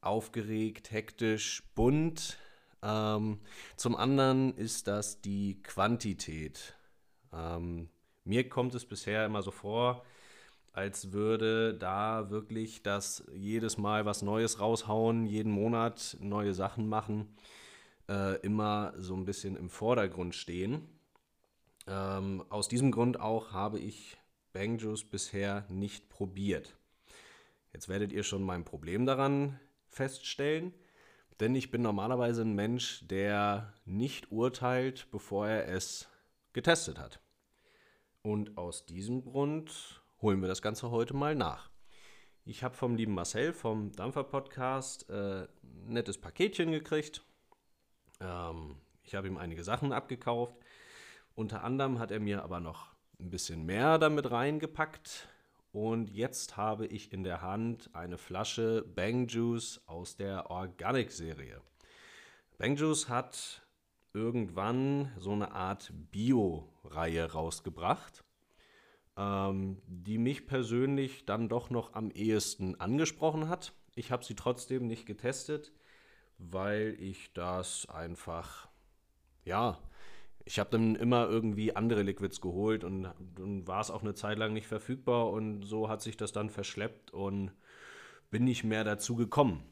aufgeregt, 0.00 0.90
hektisch, 0.90 1.62
bunt. 1.74 2.38
Ähm, 2.82 3.40
zum 3.76 3.96
anderen 3.96 4.56
ist 4.56 4.88
das 4.88 5.20
die 5.20 5.62
Quantität. 5.62 6.74
Ähm, 7.32 7.90
mir 8.24 8.48
kommt 8.48 8.74
es 8.74 8.86
bisher 8.86 9.26
immer 9.26 9.42
so 9.42 9.50
vor, 9.50 10.04
als 10.72 11.12
würde 11.12 11.74
da 11.74 12.30
wirklich 12.30 12.82
das 12.82 13.24
jedes 13.34 13.76
Mal 13.76 14.06
was 14.06 14.22
Neues 14.22 14.60
raushauen, 14.60 15.26
jeden 15.26 15.52
Monat 15.52 16.16
neue 16.20 16.54
Sachen 16.54 16.88
machen, 16.88 17.36
äh, 18.10 18.40
immer 18.40 18.92
so 18.98 19.14
ein 19.14 19.24
bisschen 19.24 19.56
im 19.56 19.70
Vordergrund 19.70 20.34
stehen. 20.34 20.88
Ähm, 21.86 22.44
aus 22.50 22.68
diesem 22.68 22.90
Grund 22.90 23.20
auch 23.20 23.52
habe 23.52 23.78
ich 23.78 24.18
Bang 24.52 24.78
Juice 24.78 25.04
bisher 25.04 25.64
nicht 25.68 26.08
probiert. 26.08 26.76
Jetzt 27.72 27.88
werdet 27.88 28.12
ihr 28.12 28.24
schon 28.24 28.42
mein 28.42 28.64
Problem 28.64 29.06
daran 29.06 29.58
feststellen, 29.88 30.74
denn 31.38 31.54
ich 31.54 31.70
bin 31.70 31.82
normalerweise 31.82 32.42
ein 32.42 32.54
Mensch, 32.54 33.06
der 33.06 33.72
nicht 33.84 34.32
urteilt, 34.32 35.06
bevor 35.12 35.46
er 35.46 35.68
es 35.68 36.08
getestet 36.52 36.98
hat. 36.98 37.20
Und 38.22 38.58
aus 38.58 38.86
diesem 38.86 39.22
Grund 39.22 40.02
holen 40.20 40.40
wir 40.40 40.48
das 40.48 40.62
Ganze 40.62 40.90
heute 40.90 41.14
mal 41.14 41.34
nach. 41.36 41.70
Ich 42.44 42.64
habe 42.64 42.74
vom 42.74 42.96
lieben 42.96 43.14
Marcel 43.14 43.52
vom 43.52 43.92
Dampfer 43.92 44.24
Podcast 44.24 45.08
äh, 45.08 45.42
ein 45.42 45.48
nettes 45.92 46.18
Paketchen 46.18 46.72
gekriegt. 46.72 47.22
Ähm, 48.20 48.76
ich 49.02 49.14
habe 49.14 49.26
ihm 49.26 49.36
einige 49.36 49.64
Sachen 49.64 49.92
abgekauft. 49.92 50.56
Unter 51.34 51.64
anderem 51.64 51.98
hat 51.98 52.10
er 52.10 52.20
mir 52.20 52.42
aber 52.42 52.60
noch 52.60 52.92
ein 53.18 53.30
bisschen 53.30 53.64
mehr 53.64 53.98
damit 53.98 54.30
reingepackt. 54.30 55.28
Und 55.72 56.10
jetzt 56.10 56.56
habe 56.56 56.86
ich 56.86 57.12
in 57.12 57.22
der 57.22 57.42
Hand 57.42 57.90
eine 57.92 58.18
Flasche 58.18 58.82
Bang 58.82 59.28
Juice 59.28 59.80
aus 59.86 60.16
der 60.16 60.50
Organic-Serie. 60.50 61.60
Bang 62.58 62.76
Juice 62.76 63.08
hat 63.08 63.62
irgendwann 64.12 65.12
so 65.18 65.32
eine 65.32 65.52
Art 65.52 65.92
Bio-Reihe 66.10 67.32
rausgebracht, 67.32 68.24
ähm, 69.16 69.80
die 69.86 70.18
mich 70.18 70.46
persönlich 70.46 71.24
dann 71.24 71.48
doch 71.48 71.70
noch 71.70 71.94
am 71.94 72.10
ehesten 72.10 72.78
angesprochen 72.80 73.48
hat. 73.48 73.72
Ich 73.94 74.10
habe 74.10 74.24
sie 74.24 74.34
trotzdem 74.34 74.86
nicht 74.86 75.06
getestet, 75.06 75.72
weil 76.40 76.96
ich 76.98 77.32
das 77.32 77.88
einfach, 77.88 78.68
ja, 79.44 79.78
ich 80.44 80.58
habe 80.58 80.70
dann 80.70 80.96
immer 80.96 81.28
irgendwie 81.28 81.76
andere 81.76 82.02
Liquids 82.02 82.40
geholt 82.40 82.82
und 82.82 83.10
dann 83.36 83.66
war 83.66 83.80
es 83.80 83.90
auch 83.90 84.02
eine 84.02 84.14
Zeit 84.14 84.38
lang 84.38 84.52
nicht 84.52 84.66
verfügbar 84.66 85.30
und 85.30 85.62
so 85.62 85.88
hat 85.88 86.02
sich 86.02 86.16
das 86.16 86.32
dann 86.32 86.50
verschleppt 86.50 87.12
und 87.12 87.52
bin 88.30 88.44
nicht 88.44 88.64
mehr 88.64 88.84
dazu 88.84 89.16
gekommen. 89.16 89.62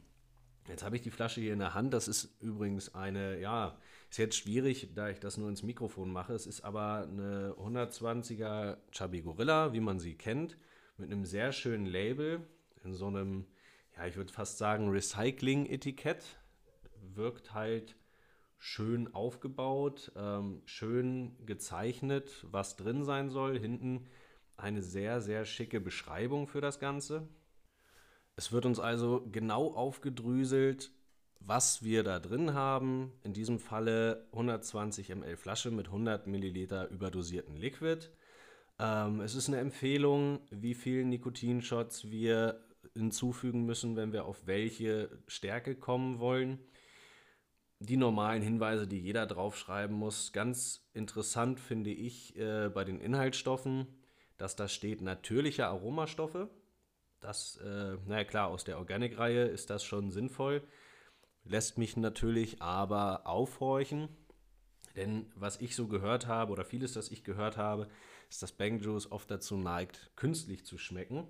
Jetzt 0.68 0.84
habe 0.84 0.96
ich 0.96 1.02
die 1.02 1.10
Flasche 1.10 1.40
hier 1.40 1.54
in 1.54 1.60
der 1.60 1.72
Hand. 1.72 1.94
Das 1.94 2.08
ist 2.08 2.36
übrigens 2.42 2.94
eine, 2.94 3.40
ja, 3.40 3.78
ist 4.10 4.18
jetzt 4.18 4.36
schwierig, 4.36 4.90
da 4.94 5.08
ich 5.08 5.18
das 5.18 5.38
nur 5.38 5.48
ins 5.48 5.62
Mikrofon 5.62 6.12
mache. 6.12 6.34
Es 6.34 6.46
ist 6.46 6.60
aber 6.60 7.08
eine 7.10 7.54
120er 7.58 8.76
Chubby 8.90 9.22
Gorilla, 9.22 9.72
wie 9.72 9.80
man 9.80 9.98
sie 9.98 10.14
kennt, 10.14 10.58
mit 10.98 11.10
einem 11.10 11.24
sehr 11.24 11.52
schönen 11.52 11.86
Label, 11.86 12.46
in 12.84 12.94
so 12.94 13.06
einem, 13.06 13.46
ja, 13.96 14.06
ich 14.06 14.16
würde 14.16 14.32
fast 14.32 14.58
sagen, 14.58 14.90
Recycling-Etikett. 14.90 16.36
Wirkt 17.02 17.54
halt 17.54 17.96
schön 18.58 19.14
aufgebaut, 19.14 20.12
ähm, 20.16 20.62
schön 20.64 21.36
gezeichnet, 21.46 22.44
was 22.50 22.76
drin 22.76 23.04
sein 23.04 23.30
soll. 23.30 23.58
Hinten 23.58 24.06
eine 24.56 24.82
sehr, 24.82 25.20
sehr 25.20 25.44
schicke 25.44 25.80
Beschreibung 25.80 26.48
für 26.48 26.60
das 26.60 26.80
Ganze. 26.80 27.28
Es 28.36 28.52
wird 28.52 28.66
uns 28.66 28.80
also 28.80 29.26
genau 29.30 29.72
aufgedröselt, 29.74 30.90
was 31.40 31.82
wir 31.84 32.02
da 32.02 32.18
drin 32.18 32.54
haben. 32.54 33.12
In 33.22 33.32
diesem 33.32 33.60
Falle 33.60 34.26
120 34.32 35.08
ml 35.10 35.36
Flasche 35.36 35.70
mit 35.70 35.86
100 35.86 36.26
Milliliter 36.26 36.88
überdosierten 36.88 37.56
Liquid. 37.56 38.08
Ähm, 38.80 39.20
es 39.20 39.34
ist 39.34 39.48
eine 39.48 39.58
Empfehlung, 39.58 40.40
wie 40.50 40.74
viele 40.74 41.04
Nikotinshots 41.04 42.10
wir 42.10 42.64
hinzufügen 42.94 43.64
müssen, 43.64 43.96
wenn 43.96 44.12
wir 44.12 44.24
auf 44.24 44.46
welche 44.46 45.10
Stärke 45.28 45.76
kommen 45.76 46.18
wollen 46.18 46.58
die 47.80 47.96
normalen 47.96 48.42
Hinweise, 48.42 48.86
die 48.86 49.00
jeder 49.00 49.26
draufschreiben 49.26 49.96
muss. 49.96 50.32
Ganz 50.32 50.88
interessant 50.94 51.60
finde 51.60 51.90
ich 51.90 52.36
äh, 52.36 52.68
bei 52.68 52.84
den 52.84 53.00
Inhaltsstoffen, 53.00 53.86
dass 54.36 54.56
da 54.56 54.68
steht 54.68 55.00
natürliche 55.00 55.66
Aromastoffe. 55.66 56.48
Das, 57.20 57.56
äh, 57.58 57.96
naja 58.06 58.24
klar, 58.24 58.48
aus 58.48 58.64
der 58.64 58.78
Organic-Reihe 58.78 59.44
ist 59.44 59.70
das 59.70 59.84
schon 59.84 60.10
sinnvoll. 60.10 60.62
Lässt 61.44 61.78
mich 61.78 61.96
natürlich 61.96 62.62
aber 62.62 63.26
aufhorchen. 63.26 64.08
Denn 64.96 65.30
was 65.36 65.60
ich 65.60 65.76
so 65.76 65.86
gehört 65.86 66.26
habe, 66.26 66.52
oder 66.52 66.64
vieles, 66.64 66.92
das 66.92 67.10
ich 67.10 67.22
gehört 67.22 67.56
habe, 67.56 67.88
ist, 68.28 68.42
dass 68.42 68.52
Bang 68.52 68.80
Juice 68.80 69.10
oft 69.10 69.30
dazu 69.30 69.56
neigt, 69.56 70.10
künstlich 70.16 70.66
zu 70.66 70.78
schmecken. 70.78 71.28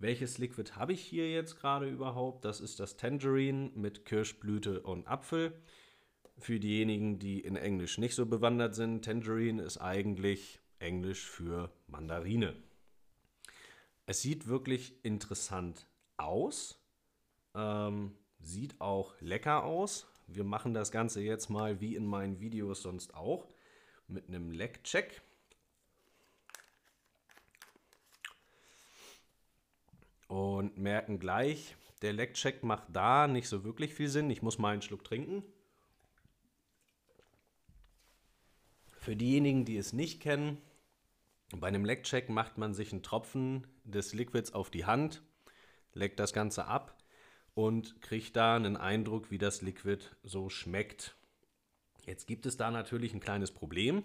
Welches 0.00 0.38
Liquid 0.38 0.76
habe 0.76 0.94
ich 0.94 1.02
hier 1.02 1.30
jetzt 1.30 1.60
gerade 1.60 1.86
überhaupt? 1.86 2.46
Das 2.46 2.62
ist 2.62 2.80
das 2.80 2.96
Tangerine 2.96 3.70
mit 3.74 4.06
Kirschblüte 4.06 4.80
und 4.80 5.06
Apfel. 5.06 5.52
Für 6.38 6.58
diejenigen, 6.58 7.18
die 7.18 7.40
in 7.40 7.54
Englisch 7.54 7.98
nicht 7.98 8.14
so 8.14 8.24
bewandert 8.24 8.74
sind, 8.74 9.04
Tangerine 9.04 9.62
ist 9.62 9.76
eigentlich 9.76 10.58
Englisch 10.78 11.28
für 11.28 11.70
Mandarine. 11.86 12.56
Es 14.06 14.22
sieht 14.22 14.46
wirklich 14.46 15.04
interessant 15.04 15.86
aus, 16.16 16.82
ähm, 17.54 18.16
sieht 18.38 18.80
auch 18.80 19.20
lecker 19.20 19.64
aus. 19.64 20.06
Wir 20.26 20.44
machen 20.44 20.72
das 20.72 20.92
Ganze 20.92 21.20
jetzt 21.20 21.50
mal 21.50 21.82
wie 21.82 21.94
in 21.94 22.06
meinen 22.06 22.40
Videos 22.40 22.80
sonst 22.80 23.12
auch 23.12 23.46
mit 24.08 24.28
einem 24.28 24.50
Leckcheck. 24.50 25.20
Und 30.30 30.78
merken 30.78 31.18
gleich, 31.18 31.74
der 32.02 32.12
Leckcheck 32.12 32.62
macht 32.62 32.84
da 32.92 33.26
nicht 33.26 33.48
so 33.48 33.64
wirklich 33.64 33.94
viel 33.94 34.06
Sinn. 34.06 34.30
Ich 34.30 34.42
muss 34.42 34.58
mal 34.58 34.72
einen 34.72 34.80
Schluck 34.80 35.02
trinken. 35.02 35.42
Für 39.00 39.16
diejenigen, 39.16 39.64
die 39.64 39.76
es 39.76 39.92
nicht 39.92 40.22
kennen, 40.22 40.58
bei 41.56 41.66
einem 41.66 41.84
Leckcheck 41.84 42.28
macht 42.28 42.58
man 42.58 42.74
sich 42.74 42.92
einen 42.92 43.02
Tropfen 43.02 43.66
des 43.82 44.14
Liquids 44.14 44.52
auf 44.52 44.70
die 44.70 44.84
Hand, 44.84 45.20
leckt 45.94 46.20
das 46.20 46.32
Ganze 46.32 46.66
ab 46.66 46.96
und 47.54 48.00
kriege 48.00 48.30
da 48.32 48.54
einen 48.54 48.76
Eindruck, 48.76 49.32
wie 49.32 49.38
das 49.38 49.62
Liquid 49.62 50.04
so 50.22 50.48
schmeckt. 50.48 51.16
Jetzt 52.06 52.28
gibt 52.28 52.46
es 52.46 52.56
da 52.56 52.70
natürlich 52.70 53.14
ein 53.14 53.20
kleines 53.20 53.50
Problem 53.50 54.04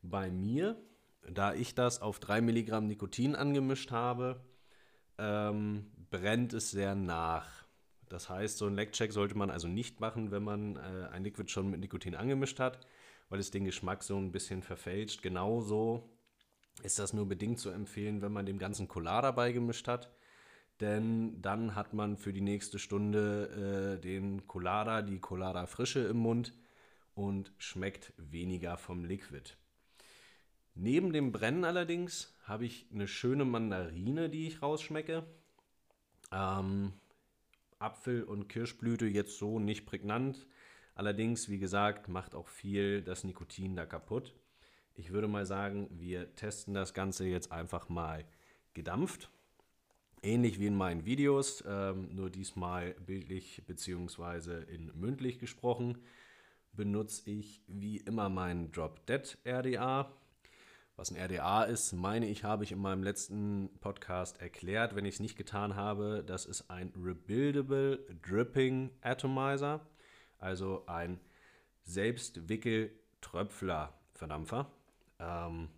bei 0.00 0.30
mir, 0.30 0.82
da 1.28 1.52
ich 1.52 1.74
das 1.74 2.00
auf 2.00 2.18
3 2.18 2.40
Milligramm 2.40 2.86
Nikotin 2.86 3.34
angemischt 3.34 3.90
habe, 3.90 4.40
ähm, 5.20 5.86
brennt 6.10 6.52
es 6.52 6.70
sehr 6.70 6.94
nach. 6.94 7.46
Das 8.08 8.28
heißt, 8.28 8.58
so 8.58 8.66
einen 8.66 8.74
Leckcheck 8.74 9.12
sollte 9.12 9.36
man 9.36 9.50
also 9.50 9.68
nicht 9.68 10.00
machen, 10.00 10.32
wenn 10.32 10.42
man 10.42 10.76
äh, 10.76 11.08
ein 11.12 11.22
Liquid 11.22 11.48
schon 11.48 11.70
mit 11.70 11.80
Nikotin 11.80 12.16
angemischt 12.16 12.58
hat, 12.58 12.80
weil 13.28 13.38
es 13.38 13.52
den 13.52 13.64
Geschmack 13.64 14.02
so 14.02 14.16
ein 14.16 14.32
bisschen 14.32 14.62
verfälscht. 14.62 15.22
Genauso 15.22 16.10
ist 16.82 16.98
das 16.98 17.12
nur 17.12 17.28
bedingt 17.28 17.60
zu 17.60 17.70
empfehlen, 17.70 18.22
wenn 18.22 18.32
man 18.32 18.46
dem 18.46 18.58
ganzen 18.58 18.88
Colada 18.88 19.30
beigemischt 19.30 19.86
hat. 19.86 20.10
Denn 20.80 21.40
dann 21.42 21.74
hat 21.74 21.92
man 21.92 22.16
für 22.16 22.32
die 22.32 22.40
nächste 22.40 22.78
Stunde 22.78 23.96
äh, 23.96 24.00
den 24.00 24.46
Colada, 24.46 25.02
die 25.02 25.20
Colada 25.20 25.66
Frische 25.66 26.00
im 26.00 26.16
Mund 26.16 26.54
und 27.14 27.52
schmeckt 27.58 28.14
weniger 28.16 28.78
vom 28.78 29.04
Liquid. 29.04 29.56
Neben 30.74 31.12
dem 31.12 31.32
Brennen 31.32 31.64
allerdings 31.64 32.34
habe 32.44 32.64
ich 32.64 32.86
eine 32.92 33.08
schöne 33.08 33.44
Mandarine, 33.44 34.28
die 34.30 34.46
ich 34.46 34.62
rausschmecke. 34.62 35.24
Ähm, 36.32 36.92
Apfel 37.78 38.22
und 38.22 38.48
Kirschblüte 38.48 39.06
jetzt 39.06 39.38
so 39.38 39.58
nicht 39.58 39.86
prägnant. 39.86 40.46
Allerdings, 40.94 41.48
wie 41.48 41.58
gesagt, 41.58 42.08
macht 42.08 42.34
auch 42.34 42.48
viel 42.48 43.02
das 43.02 43.24
Nikotin 43.24 43.74
da 43.74 43.86
kaputt. 43.86 44.34
Ich 44.94 45.12
würde 45.12 45.28
mal 45.28 45.46
sagen, 45.46 45.88
wir 45.92 46.34
testen 46.34 46.74
das 46.74 46.92
Ganze 46.92 47.24
jetzt 47.24 47.52
einfach 47.52 47.88
mal 47.88 48.24
gedampft. 48.74 49.30
Ähnlich 50.22 50.60
wie 50.60 50.66
in 50.66 50.76
meinen 50.76 51.06
Videos, 51.06 51.64
ähm, 51.66 52.14
nur 52.14 52.28
diesmal 52.28 52.92
bildlich 53.06 53.62
bzw. 53.66 54.64
in 54.70 54.90
mündlich 54.94 55.38
gesprochen, 55.38 55.96
benutze 56.72 57.30
ich 57.30 57.62
wie 57.66 57.96
immer 57.96 58.28
meinen 58.28 58.70
Drop 58.70 59.06
Dead 59.06 59.38
RDA. 59.46 60.12
Was 60.96 61.10
ein 61.10 61.16
RDA 61.16 61.64
ist, 61.64 61.92
meine 61.92 62.26
ich, 62.26 62.44
habe 62.44 62.64
ich 62.64 62.72
in 62.72 62.78
meinem 62.78 63.02
letzten 63.02 63.68
Podcast 63.80 64.40
erklärt. 64.40 64.94
Wenn 64.94 65.04
ich 65.04 65.14
es 65.14 65.20
nicht 65.20 65.36
getan 65.36 65.76
habe, 65.76 66.24
das 66.26 66.46
ist 66.46 66.70
ein 66.70 66.92
Rebuildable 66.96 68.06
Dripping 68.22 68.90
Atomizer, 69.00 69.86
also 70.38 70.84
ein 70.86 71.20
Selbstwickel-Tröpfler-Verdampfer. 71.84 74.70
Ähm, 75.18 75.68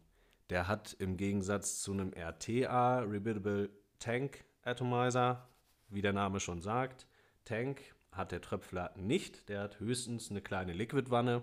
der 0.50 0.68
hat 0.68 0.94
im 0.98 1.16
Gegensatz 1.16 1.80
zu 1.80 1.92
einem 1.92 2.12
RTA, 2.12 2.98
Rebuildable 3.00 3.70
Tank 3.98 4.44
Atomizer, 4.62 5.48
wie 5.88 6.02
der 6.02 6.12
Name 6.12 6.38
schon 6.40 6.60
sagt, 6.60 7.06
Tank 7.44 7.80
hat 8.12 8.32
der 8.32 8.40
Tröpfler 8.40 8.92
nicht. 8.96 9.48
Der 9.48 9.62
hat 9.62 9.80
höchstens 9.80 10.30
eine 10.30 10.42
kleine 10.42 10.72
Liquidwanne. 10.72 11.42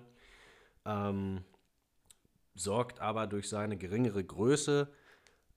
Ähm, 0.85 1.43
sorgt 2.55 2.99
aber 2.99 3.27
durch 3.27 3.49
seine 3.49 3.77
geringere 3.77 4.23
Größe 4.23 4.89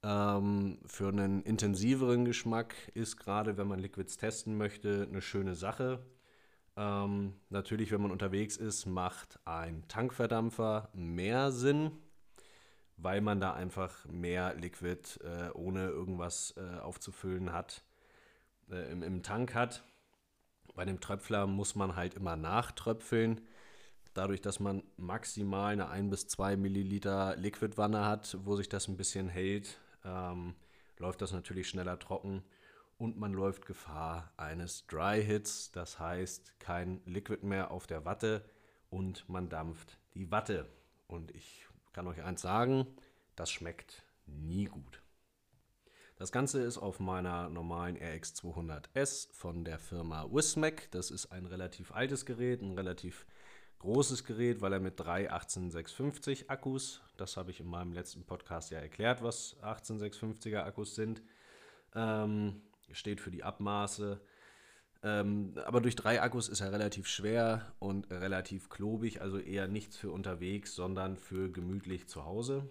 ähm, 0.02 0.78
für 0.86 1.08
einen 1.08 1.42
intensiveren 1.42 2.24
Geschmack, 2.24 2.74
ist 2.94 3.16
gerade, 3.16 3.56
wenn 3.56 3.68
man 3.68 3.78
Liquids 3.78 4.16
testen 4.16 4.56
möchte, 4.56 5.06
eine 5.08 5.22
schöne 5.22 5.54
Sache. 5.54 6.04
Ähm, 6.76 7.34
natürlich, 7.50 7.92
wenn 7.92 8.02
man 8.02 8.10
unterwegs 8.10 8.56
ist, 8.56 8.86
macht 8.86 9.38
ein 9.44 9.86
Tankverdampfer 9.88 10.88
mehr 10.94 11.52
Sinn, 11.52 11.92
weil 12.96 13.20
man 13.20 13.40
da 13.40 13.52
einfach 13.52 14.04
mehr 14.06 14.54
Liquid 14.54 15.20
äh, 15.22 15.50
ohne 15.50 15.88
irgendwas 15.88 16.54
äh, 16.56 16.78
aufzufüllen 16.80 17.52
hat, 17.52 17.84
äh, 18.70 18.90
im, 18.90 19.02
im 19.02 19.22
Tank 19.22 19.54
hat. 19.54 19.84
Bei 20.74 20.84
dem 20.86 21.00
Tröpfler 21.00 21.46
muss 21.46 21.74
man 21.74 21.94
halt 21.94 22.14
immer 22.14 22.36
nachtröpfeln 22.36 23.42
Dadurch, 24.14 24.40
dass 24.40 24.60
man 24.60 24.82
maximal 24.96 25.72
eine 25.72 25.88
1 25.88 26.10
bis 26.10 26.28
2 26.28 26.56
Milliliter 26.56 27.36
Liquidwanne 27.36 28.04
hat, 28.04 28.36
wo 28.44 28.56
sich 28.56 28.68
das 28.68 28.88
ein 28.88 28.96
bisschen 28.96 29.28
hält, 29.28 29.78
ähm, 30.04 30.54
läuft 30.98 31.22
das 31.22 31.32
natürlich 31.32 31.68
schneller 31.68 31.98
trocken 31.98 32.42
und 32.98 33.18
man 33.18 33.32
läuft 33.32 33.66
Gefahr 33.66 34.32
eines 34.36 34.86
Dry 34.86 35.24
Hits, 35.24 35.72
das 35.72 35.98
heißt 35.98 36.60
kein 36.60 37.00
Liquid 37.06 37.44
mehr 37.44 37.70
auf 37.70 37.86
der 37.86 38.04
Watte 38.04 38.44
und 38.90 39.28
man 39.28 39.48
dampft 39.48 39.98
die 40.14 40.30
Watte. 40.30 40.68
Und 41.08 41.30
ich 41.34 41.66
kann 41.92 42.06
euch 42.06 42.22
eins 42.22 42.42
sagen, 42.42 42.86
das 43.34 43.50
schmeckt 43.50 44.04
nie 44.26 44.66
gut. 44.66 45.02
Das 46.16 46.30
Ganze 46.30 46.62
ist 46.62 46.78
auf 46.78 47.00
meiner 47.00 47.48
normalen 47.48 47.96
RX200S 47.98 49.32
von 49.32 49.64
der 49.64 49.78
Firma 49.78 50.28
Wismac. 50.30 50.88
Das 50.92 51.10
ist 51.10 51.32
ein 51.32 51.46
relativ 51.46 51.90
altes 51.90 52.24
Gerät, 52.24 52.62
ein 52.62 52.78
relativ 52.78 53.26
großes 53.82 54.24
Gerät, 54.24 54.60
weil 54.60 54.72
er 54.72 54.80
mit 54.80 54.98
drei 54.98 55.30
18650 55.30 56.50
Akkus, 56.50 57.02
das 57.16 57.36
habe 57.36 57.50
ich 57.50 57.60
in 57.60 57.66
meinem 57.66 57.92
letzten 57.92 58.24
Podcast 58.24 58.70
ja 58.70 58.78
erklärt, 58.78 59.22
was 59.22 59.56
18650er 59.60 60.62
Akkus 60.62 60.94
sind, 60.94 61.20
ähm, 61.94 62.62
steht 62.92 63.20
für 63.20 63.32
die 63.32 63.42
Abmaße. 63.42 64.20
Ähm, 65.02 65.54
aber 65.64 65.80
durch 65.80 65.96
drei 65.96 66.22
Akkus 66.22 66.48
ist 66.48 66.60
er 66.60 66.70
relativ 66.70 67.08
schwer 67.08 67.72
und 67.80 68.08
relativ 68.08 68.68
klobig, 68.68 69.20
also 69.20 69.38
eher 69.38 69.66
nichts 69.66 69.96
für 69.96 70.12
unterwegs, 70.12 70.76
sondern 70.76 71.16
für 71.16 71.50
gemütlich 71.50 72.06
zu 72.08 72.24
Hause. 72.24 72.70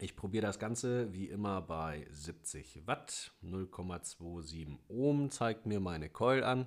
Ich 0.00 0.16
probiere 0.16 0.46
das 0.46 0.58
Ganze 0.58 1.12
wie 1.12 1.28
immer 1.28 1.62
bei 1.62 2.08
70 2.10 2.86
Watt, 2.86 3.32
0,27 3.44 4.78
Ohm 4.88 5.30
zeigt 5.30 5.66
mir 5.66 5.78
meine 5.78 6.08
Coil 6.08 6.42
an 6.42 6.66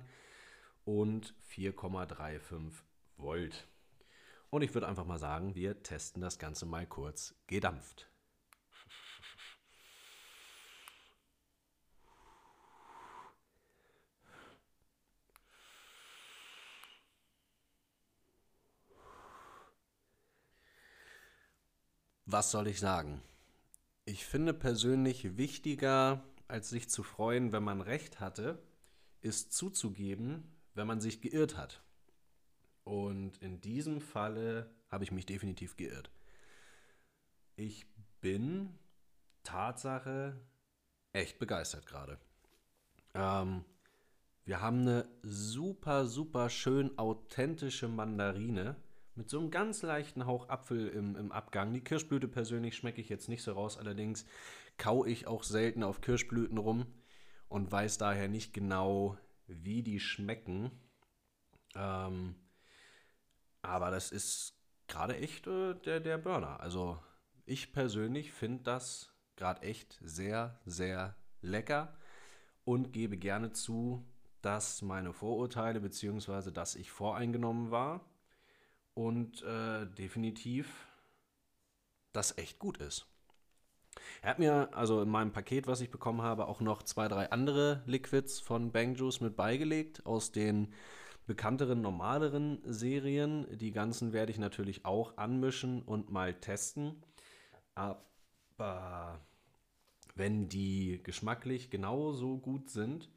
und 0.86 1.34
4,35 1.50 2.72
Volt. 3.16 3.68
Und 4.50 4.62
ich 4.62 4.74
würde 4.74 4.88
einfach 4.88 5.06
mal 5.06 5.18
sagen, 5.18 5.54
wir 5.54 5.82
testen 5.82 6.20
das 6.20 6.38
Ganze 6.38 6.66
mal 6.66 6.86
kurz 6.86 7.34
gedampft. 7.46 8.08
Was 22.32 22.50
soll 22.50 22.66
ich 22.66 22.80
sagen? 22.80 23.20
Ich 24.06 24.24
finde 24.24 24.54
persönlich 24.54 25.36
wichtiger, 25.36 26.24
als 26.48 26.70
sich 26.70 26.88
zu 26.88 27.02
freuen, 27.02 27.52
wenn 27.52 27.62
man 27.62 27.82
recht 27.82 28.20
hatte, 28.20 28.62
ist 29.20 29.52
zuzugeben, 29.52 30.50
wenn 30.74 30.86
man 30.86 31.00
sich 31.00 31.20
geirrt 31.20 31.58
hat. 31.58 31.82
Und 32.84 33.38
in 33.38 33.60
diesem 33.60 34.00
Falle 34.00 34.70
habe 34.88 35.04
ich 35.04 35.12
mich 35.12 35.26
definitiv 35.26 35.76
geirrt. 35.76 36.10
Ich 37.56 37.86
bin 38.20 38.78
Tatsache 39.44 40.40
echt 41.12 41.38
begeistert 41.38 41.86
gerade. 41.86 42.18
Ähm, 43.14 43.64
wir 44.44 44.60
haben 44.60 44.80
eine 44.80 45.08
super, 45.22 46.06
super 46.06 46.50
schön 46.50 46.98
authentische 46.98 47.88
Mandarine 47.88 48.76
mit 49.14 49.28
so 49.28 49.38
einem 49.38 49.50
ganz 49.50 49.82
leichten 49.82 50.26
Hauch 50.26 50.48
Apfel 50.48 50.88
im, 50.88 51.16
im 51.16 51.32
Abgang. 51.32 51.72
Die 51.72 51.84
Kirschblüte 51.84 52.28
persönlich 52.28 52.76
schmecke 52.76 53.00
ich 53.00 53.08
jetzt 53.08 53.28
nicht 53.28 53.42
so 53.42 53.52
raus, 53.52 53.78
allerdings 53.78 54.24
kau 54.78 55.04
ich 55.04 55.26
auch 55.26 55.42
selten 55.42 55.82
auf 55.82 56.00
Kirschblüten 56.00 56.58
rum 56.58 56.86
und 57.48 57.70
weiß 57.70 57.98
daher 57.98 58.28
nicht 58.28 58.54
genau, 58.54 59.18
wie 59.46 59.82
die 59.82 60.00
schmecken. 60.00 60.70
Ähm, 61.74 62.34
aber 63.62 63.90
das 63.90 64.10
ist 64.10 64.54
gerade 64.88 65.16
echt 65.16 65.46
äh, 65.46 65.74
der, 65.74 66.00
der 66.00 66.18
Burner. 66.18 66.60
Also 66.60 66.98
ich 67.46 67.72
persönlich 67.72 68.32
finde 68.32 68.64
das 68.64 69.10
gerade 69.36 69.62
echt 69.62 69.98
sehr, 70.02 70.60
sehr 70.64 71.16
lecker 71.40 71.96
und 72.64 72.92
gebe 72.92 73.16
gerne 73.16 73.52
zu, 73.52 74.04
dass 74.42 74.82
meine 74.82 75.12
Vorurteile 75.12 75.80
bzw. 75.80 76.50
dass 76.50 76.74
ich 76.74 76.90
voreingenommen 76.90 77.70
war 77.70 78.00
und 78.94 79.42
äh, 79.42 79.86
definitiv 79.86 80.86
das 82.12 82.36
echt 82.36 82.58
gut 82.58 82.78
ist. 82.78 83.06
Er 84.22 84.30
hat 84.30 84.38
mir 84.38 84.70
also 84.72 85.02
in 85.02 85.08
meinem 85.08 85.32
Paket, 85.32 85.66
was 85.66 85.80
ich 85.80 85.90
bekommen 85.90 86.22
habe, 86.22 86.46
auch 86.46 86.60
noch 86.60 86.82
zwei, 86.82 87.08
drei 87.08 87.30
andere 87.30 87.82
Liquids 87.86 88.40
von 88.40 88.72
Bang 88.72 88.94
Juice 88.94 89.20
mit 89.20 89.36
beigelegt 89.36 90.06
aus 90.06 90.32
den 90.32 90.72
bekannteren, 91.26 91.80
normaleren 91.80 92.60
Serien. 92.64 93.46
Die 93.58 93.72
ganzen 93.72 94.12
werde 94.12 94.32
ich 94.32 94.38
natürlich 94.38 94.84
auch 94.84 95.16
anmischen 95.16 95.82
und 95.82 96.10
mal 96.10 96.34
testen. 96.34 97.02
Aber 97.74 99.20
wenn 100.14 100.48
die 100.48 101.00
geschmacklich 101.02 101.70
genauso 101.70 102.38
gut 102.38 102.70
sind 102.70 103.10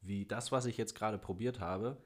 wie 0.00 0.24
das, 0.26 0.50
was 0.50 0.64
ich 0.64 0.78
jetzt 0.78 0.94
gerade 0.94 1.18
probiert 1.18 1.60
habe, 1.60 2.02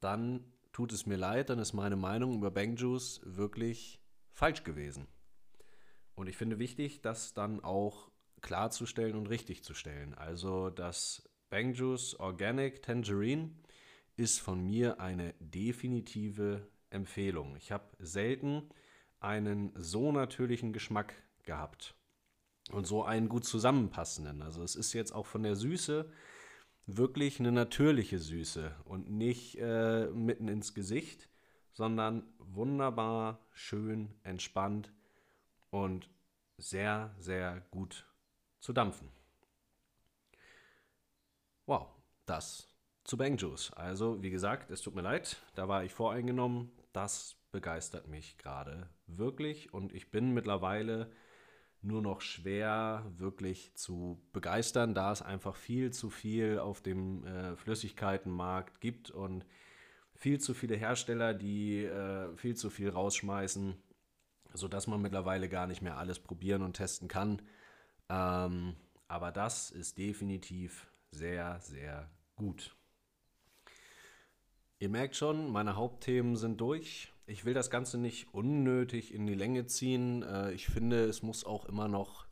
dann 0.00 0.44
tut 0.72 0.92
es 0.92 1.06
mir 1.06 1.16
leid, 1.16 1.50
dann 1.50 1.58
ist 1.58 1.72
meine 1.72 1.96
Meinung 1.96 2.36
über 2.36 2.50
Bang 2.50 2.76
Juice 2.76 3.20
wirklich 3.24 4.00
falsch 4.32 4.64
gewesen. 4.64 5.06
Und 6.14 6.28
ich 6.28 6.36
finde 6.36 6.58
wichtig, 6.58 7.02
das 7.02 7.34
dann 7.34 7.62
auch 7.62 8.10
klarzustellen 8.40 9.16
und 9.16 9.28
richtig 9.28 9.62
zu 9.62 9.74
stellen. 9.74 10.14
Also, 10.14 10.70
dass 10.70 11.28
Bang 11.50 11.74
Juice 11.74 12.14
Organic 12.18 12.82
Tangerine 12.82 13.50
ist 14.18 14.40
von 14.40 14.64
mir 14.64 15.00
eine 15.00 15.34
definitive 15.38 16.66
Empfehlung. 16.90 17.56
Ich 17.56 17.70
habe 17.70 17.84
selten 18.00 18.68
einen 19.20 19.72
so 19.76 20.10
natürlichen 20.10 20.72
Geschmack 20.72 21.14
gehabt 21.44 21.94
und 22.72 22.86
so 22.86 23.04
einen 23.04 23.28
gut 23.28 23.44
zusammenpassenden. 23.44 24.42
Also 24.42 24.62
es 24.62 24.74
ist 24.74 24.92
jetzt 24.92 25.12
auch 25.12 25.26
von 25.26 25.44
der 25.44 25.54
Süße 25.54 26.10
wirklich 26.86 27.38
eine 27.38 27.52
natürliche 27.52 28.18
Süße 28.18 28.74
und 28.84 29.08
nicht 29.08 29.56
äh, 29.58 30.06
mitten 30.08 30.48
ins 30.48 30.74
Gesicht, 30.74 31.28
sondern 31.72 32.24
wunderbar, 32.38 33.46
schön, 33.52 34.14
entspannt 34.24 34.92
und 35.70 36.10
sehr, 36.56 37.14
sehr 37.18 37.60
gut 37.70 38.04
zu 38.58 38.72
dampfen. 38.72 39.08
Wow, 41.66 41.88
das 42.26 42.68
zu 43.08 43.16
Bang 43.16 43.38
Juice. 43.38 43.72
Also, 43.72 44.22
wie 44.22 44.28
gesagt, 44.28 44.70
es 44.70 44.82
tut 44.82 44.94
mir 44.94 45.00
leid, 45.00 45.38
da 45.54 45.66
war 45.66 45.82
ich 45.82 45.94
voreingenommen. 45.94 46.70
Das 46.92 47.36
begeistert 47.52 48.06
mich 48.06 48.36
gerade 48.36 48.90
wirklich 49.06 49.72
und 49.72 49.94
ich 49.94 50.10
bin 50.10 50.34
mittlerweile 50.34 51.10
nur 51.80 52.02
noch 52.02 52.20
schwer 52.20 53.10
wirklich 53.16 53.74
zu 53.74 54.20
begeistern, 54.34 54.94
da 54.94 55.10
es 55.10 55.22
einfach 55.22 55.56
viel 55.56 55.90
zu 55.90 56.10
viel 56.10 56.58
auf 56.58 56.82
dem 56.82 57.24
äh, 57.24 57.56
Flüssigkeitenmarkt 57.56 58.82
gibt 58.82 59.10
und 59.10 59.46
viel 60.14 60.38
zu 60.38 60.52
viele 60.52 60.76
Hersteller, 60.76 61.32
die 61.32 61.84
äh, 61.84 62.36
viel 62.36 62.56
zu 62.56 62.68
viel 62.68 62.90
rausschmeißen, 62.90 63.74
sodass 64.52 64.86
man 64.86 65.00
mittlerweile 65.00 65.48
gar 65.48 65.66
nicht 65.66 65.80
mehr 65.80 65.96
alles 65.96 66.18
probieren 66.18 66.60
und 66.60 66.74
testen 66.74 67.08
kann. 67.08 67.40
Ähm, 68.10 68.74
aber 69.06 69.32
das 69.32 69.70
ist 69.70 69.96
definitiv 69.96 70.90
sehr, 71.10 71.58
sehr 71.60 72.10
gut. 72.36 72.77
Ihr 74.80 74.88
merkt 74.88 75.16
schon, 75.16 75.50
meine 75.50 75.74
Hauptthemen 75.74 76.36
sind 76.36 76.60
durch. 76.60 77.12
Ich 77.26 77.44
will 77.44 77.52
das 77.52 77.68
Ganze 77.68 77.98
nicht 77.98 78.32
unnötig 78.32 79.12
in 79.12 79.26
die 79.26 79.34
Länge 79.34 79.66
ziehen. 79.66 80.22
Äh, 80.22 80.52
ich 80.52 80.66
finde, 80.66 81.04
es 81.04 81.22
muss 81.22 81.44
auch 81.44 81.64
immer 81.64 81.88
noch 81.88 82.26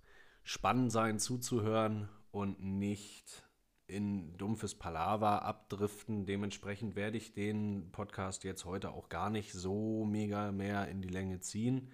spannend 0.44 0.92
sein 0.92 1.18
zuzuhören 1.18 2.08
und 2.30 2.62
nicht 2.62 3.42
in 3.88 4.36
dumpfes 4.36 4.76
Palaver 4.76 5.42
abdriften. 5.42 6.24
Dementsprechend 6.24 6.94
werde 6.94 7.16
ich 7.16 7.32
den 7.32 7.90
Podcast 7.90 8.44
jetzt 8.44 8.64
heute 8.64 8.90
auch 8.90 9.08
gar 9.08 9.28
nicht 9.28 9.52
so 9.52 10.04
mega 10.04 10.52
mehr 10.52 10.86
in 10.86 11.02
die 11.02 11.08
Länge 11.08 11.40
ziehen. 11.40 11.90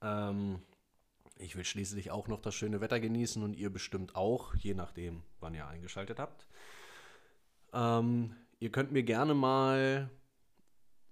Ähm, 0.00 0.62
ich 1.38 1.56
will 1.56 1.64
schließlich 1.64 2.12
auch 2.12 2.28
noch 2.28 2.40
das 2.40 2.54
schöne 2.54 2.80
Wetter 2.80 3.00
genießen 3.00 3.42
und 3.42 3.54
ihr 3.54 3.70
bestimmt 3.70 4.14
auch, 4.14 4.54
je 4.54 4.74
nachdem, 4.74 5.24
wann 5.40 5.54
ihr 5.54 5.66
eingeschaltet 5.66 6.20
habt. 6.20 6.46
Ähm, 7.72 8.36
Ihr 8.62 8.70
könnt 8.70 8.92
mir 8.92 9.02
gerne 9.02 9.34
mal 9.34 10.08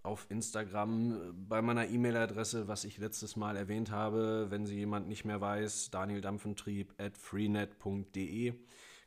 auf 0.05 0.31
Instagram 0.31 1.13
äh, 1.13 1.33
bei 1.33 1.61
meiner 1.61 1.89
E-Mail-Adresse, 1.89 2.69
was 2.69 2.85
ich 2.85 2.99
letztes 2.99 3.35
Mal 3.35 3.57
erwähnt 3.57 3.91
habe, 3.91 4.47
wenn 4.51 4.67
sie 4.67 4.77
jemand 4.77 5.09
nicht 5.09 5.25
mehr 5.25 5.41
weiß, 5.41 5.91
danieldampentrieb 5.91 6.95
at 6.97 7.19
freenet.de, 7.19 8.55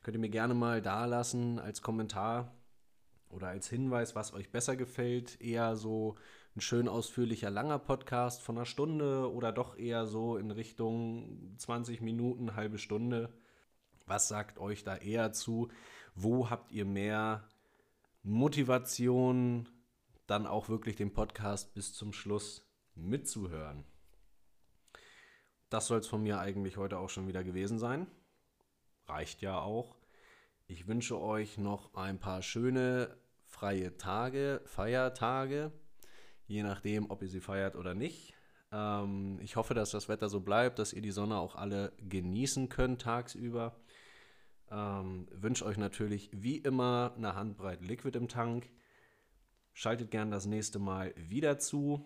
könnt 0.02 0.14
ihr 0.14 0.20
mir 0.20 0.28
gerne 0.28 0.52
mal 0.52 0.82
da 0.82 1.06
lassen 1.06 1.58
als 1.58 1.80
Kommentar 1.80 2.52
oder 3.30 3.48
als 3.48 3.70
Hinweis, 3.70 4.14
was 4.14 4.34
euch 4.34 4.52
besser 4.52 4.76
gefällt. 4.76 5.40
Eher 5.40 5.74
so 5.74 6.16
ein 6.54 6.60
schön 6.60 6.86
ausführlicher, 6.86 7.48
langer 7.48 7.78
Podcast 7.78 8.42
von 8.42 8.58
einer 8.58 8.66
Stunde 8.66 9.32
oder 9.32 9.52
doch 9.52 9.78
eher 9.78 10.04
so 10.04 10.36
in 10.36 10.50
Richtung 10.50 11.54
20 11.56 12.02
Minuten, 12.02 12.56
halbe 12.56 12.76
Stunde. 12.76 13.32
Was 14.04 14.28
sagt 14.28 14.58
euch 14.58 14.84
da 14.84 14.96
eher 14.96 15.32
zu? 15.32 15.70
Wo 16.14 16.50
habt 16.50 16.72
ihr 16.72 16.84
mehr 16.84 17.48
Motivation, 18.26 19.68
dann 20.26 20.46
auch 20.46 20.70
wirklich 20.70 20.96
den 20.96 21.12
Podcast 21.12 21.74
bis 21.74 21.92
zum 21.92 22.14
Schluss 22.14 22.66
mitzuhören. 22.94 23.84
Das 25.68 25.88
soll 25.88 25.98
es 25.98 26.06
von 26.06 26.22
mir 26.22 26.38
eigentlich 26.38 26.78
heute 26.78 26.98
auch 26.98 27.10
schon 27.10 27.28
wieder 27.28 27.44
gewesen 27.44 27.78
sein. 27.78 28.06
Reicht 29.06 29.42
ja 29.42 29.58
auch. 29.60 29.96
Ich 30.66 30.88
wünsche 30.88 31.20
euch 31.20 31.58
noch 31.58 31.92
ein 31.92 32.18
paar 32.18 32.40
schöne 32.40 33.14
freie 33.44 33.98
Tage, 33.98 34.62
Feiertage, 34.64 35.70
je 36.46 36.62
nachdem, 36.62 37.10
ob 37.10 37.20
ihr 37.20 37.28
sie 37.28 37.42
feiert 37.42 37.76
oder 37.76 37.92
nicht. 37.92 38.34
Ähm, 38.72 39.38
ich 39.42 39.56
hoffe, 39.56 39.74
dass 39.74 39.90
das 39.90 40.08
Wetter 40.08 40.30
so 40.30 40.40
bleibt, 40.40 40.78
dass 40.78 40.94
ihr 40.94 41.02
die 41.02 41.10
Sonne 41.10 41.36
auch 41.36 41.56
alle 41.56 41.92
genießen 41.98 42.70
könnt 42.70 43.02
tagsüber. 43.02 43.76
Ähm, 44.74 45.28
wünsche 45.30 45.64
euch 45.64 45.76
natürlich 45.76 46.30
wie 46.32 46.56
immer 46.56 47.12
eine 47.16 47.36
Handbreit 47.36 47.80
Liquid 47.80 48.18
im 48.18 48.26
Tank. 48.26 48.68
Schaltet 49.72 50.10
gern 50.10 50.32
das 50.32 50.46
nächste 50.46 50.80
Mal 50.80 51.14
wieder 51.16 51.60
zu. 51.60 52.04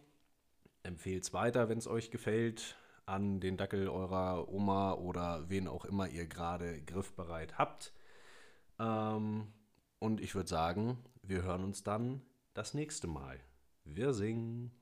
Empfehlt 0.82 1.24
es 1.24 1.32
weiter, 1.32 1.70
wenn 1.70 1.78
es 1.78 1.86
euch 1.86 2.10
gefällt, 2.10 2.76
an 3.06 3.40
den 3.40 3.56
Dackel 3.56 3.88
eurer 3.88 4.48
Oma 4.48 4.92
oder 4.92 5.48
wen 5.48 5.66
auch 5.66 5.86
immer 5.86 6.08
ihr 6.08 6.26
gerade 6.26 6.82
griffbereit 6.82 7.56
habt. 7.56 7.94
Ähm, 8.78 9.46
und 9.98 10.20
ich 10.20 10.34
würde 10.34 10.48
sagen, 10.48 10.98
wir 11.22 11.42
hören 11.42 11.64
uns 11.64 11.82
dann 11.82 12.20
das 12.52 12.74
nächste 12.74 13.06
Mal. 13.06 13.40
Wir 13.84 14.12
singen. 14.12 14.72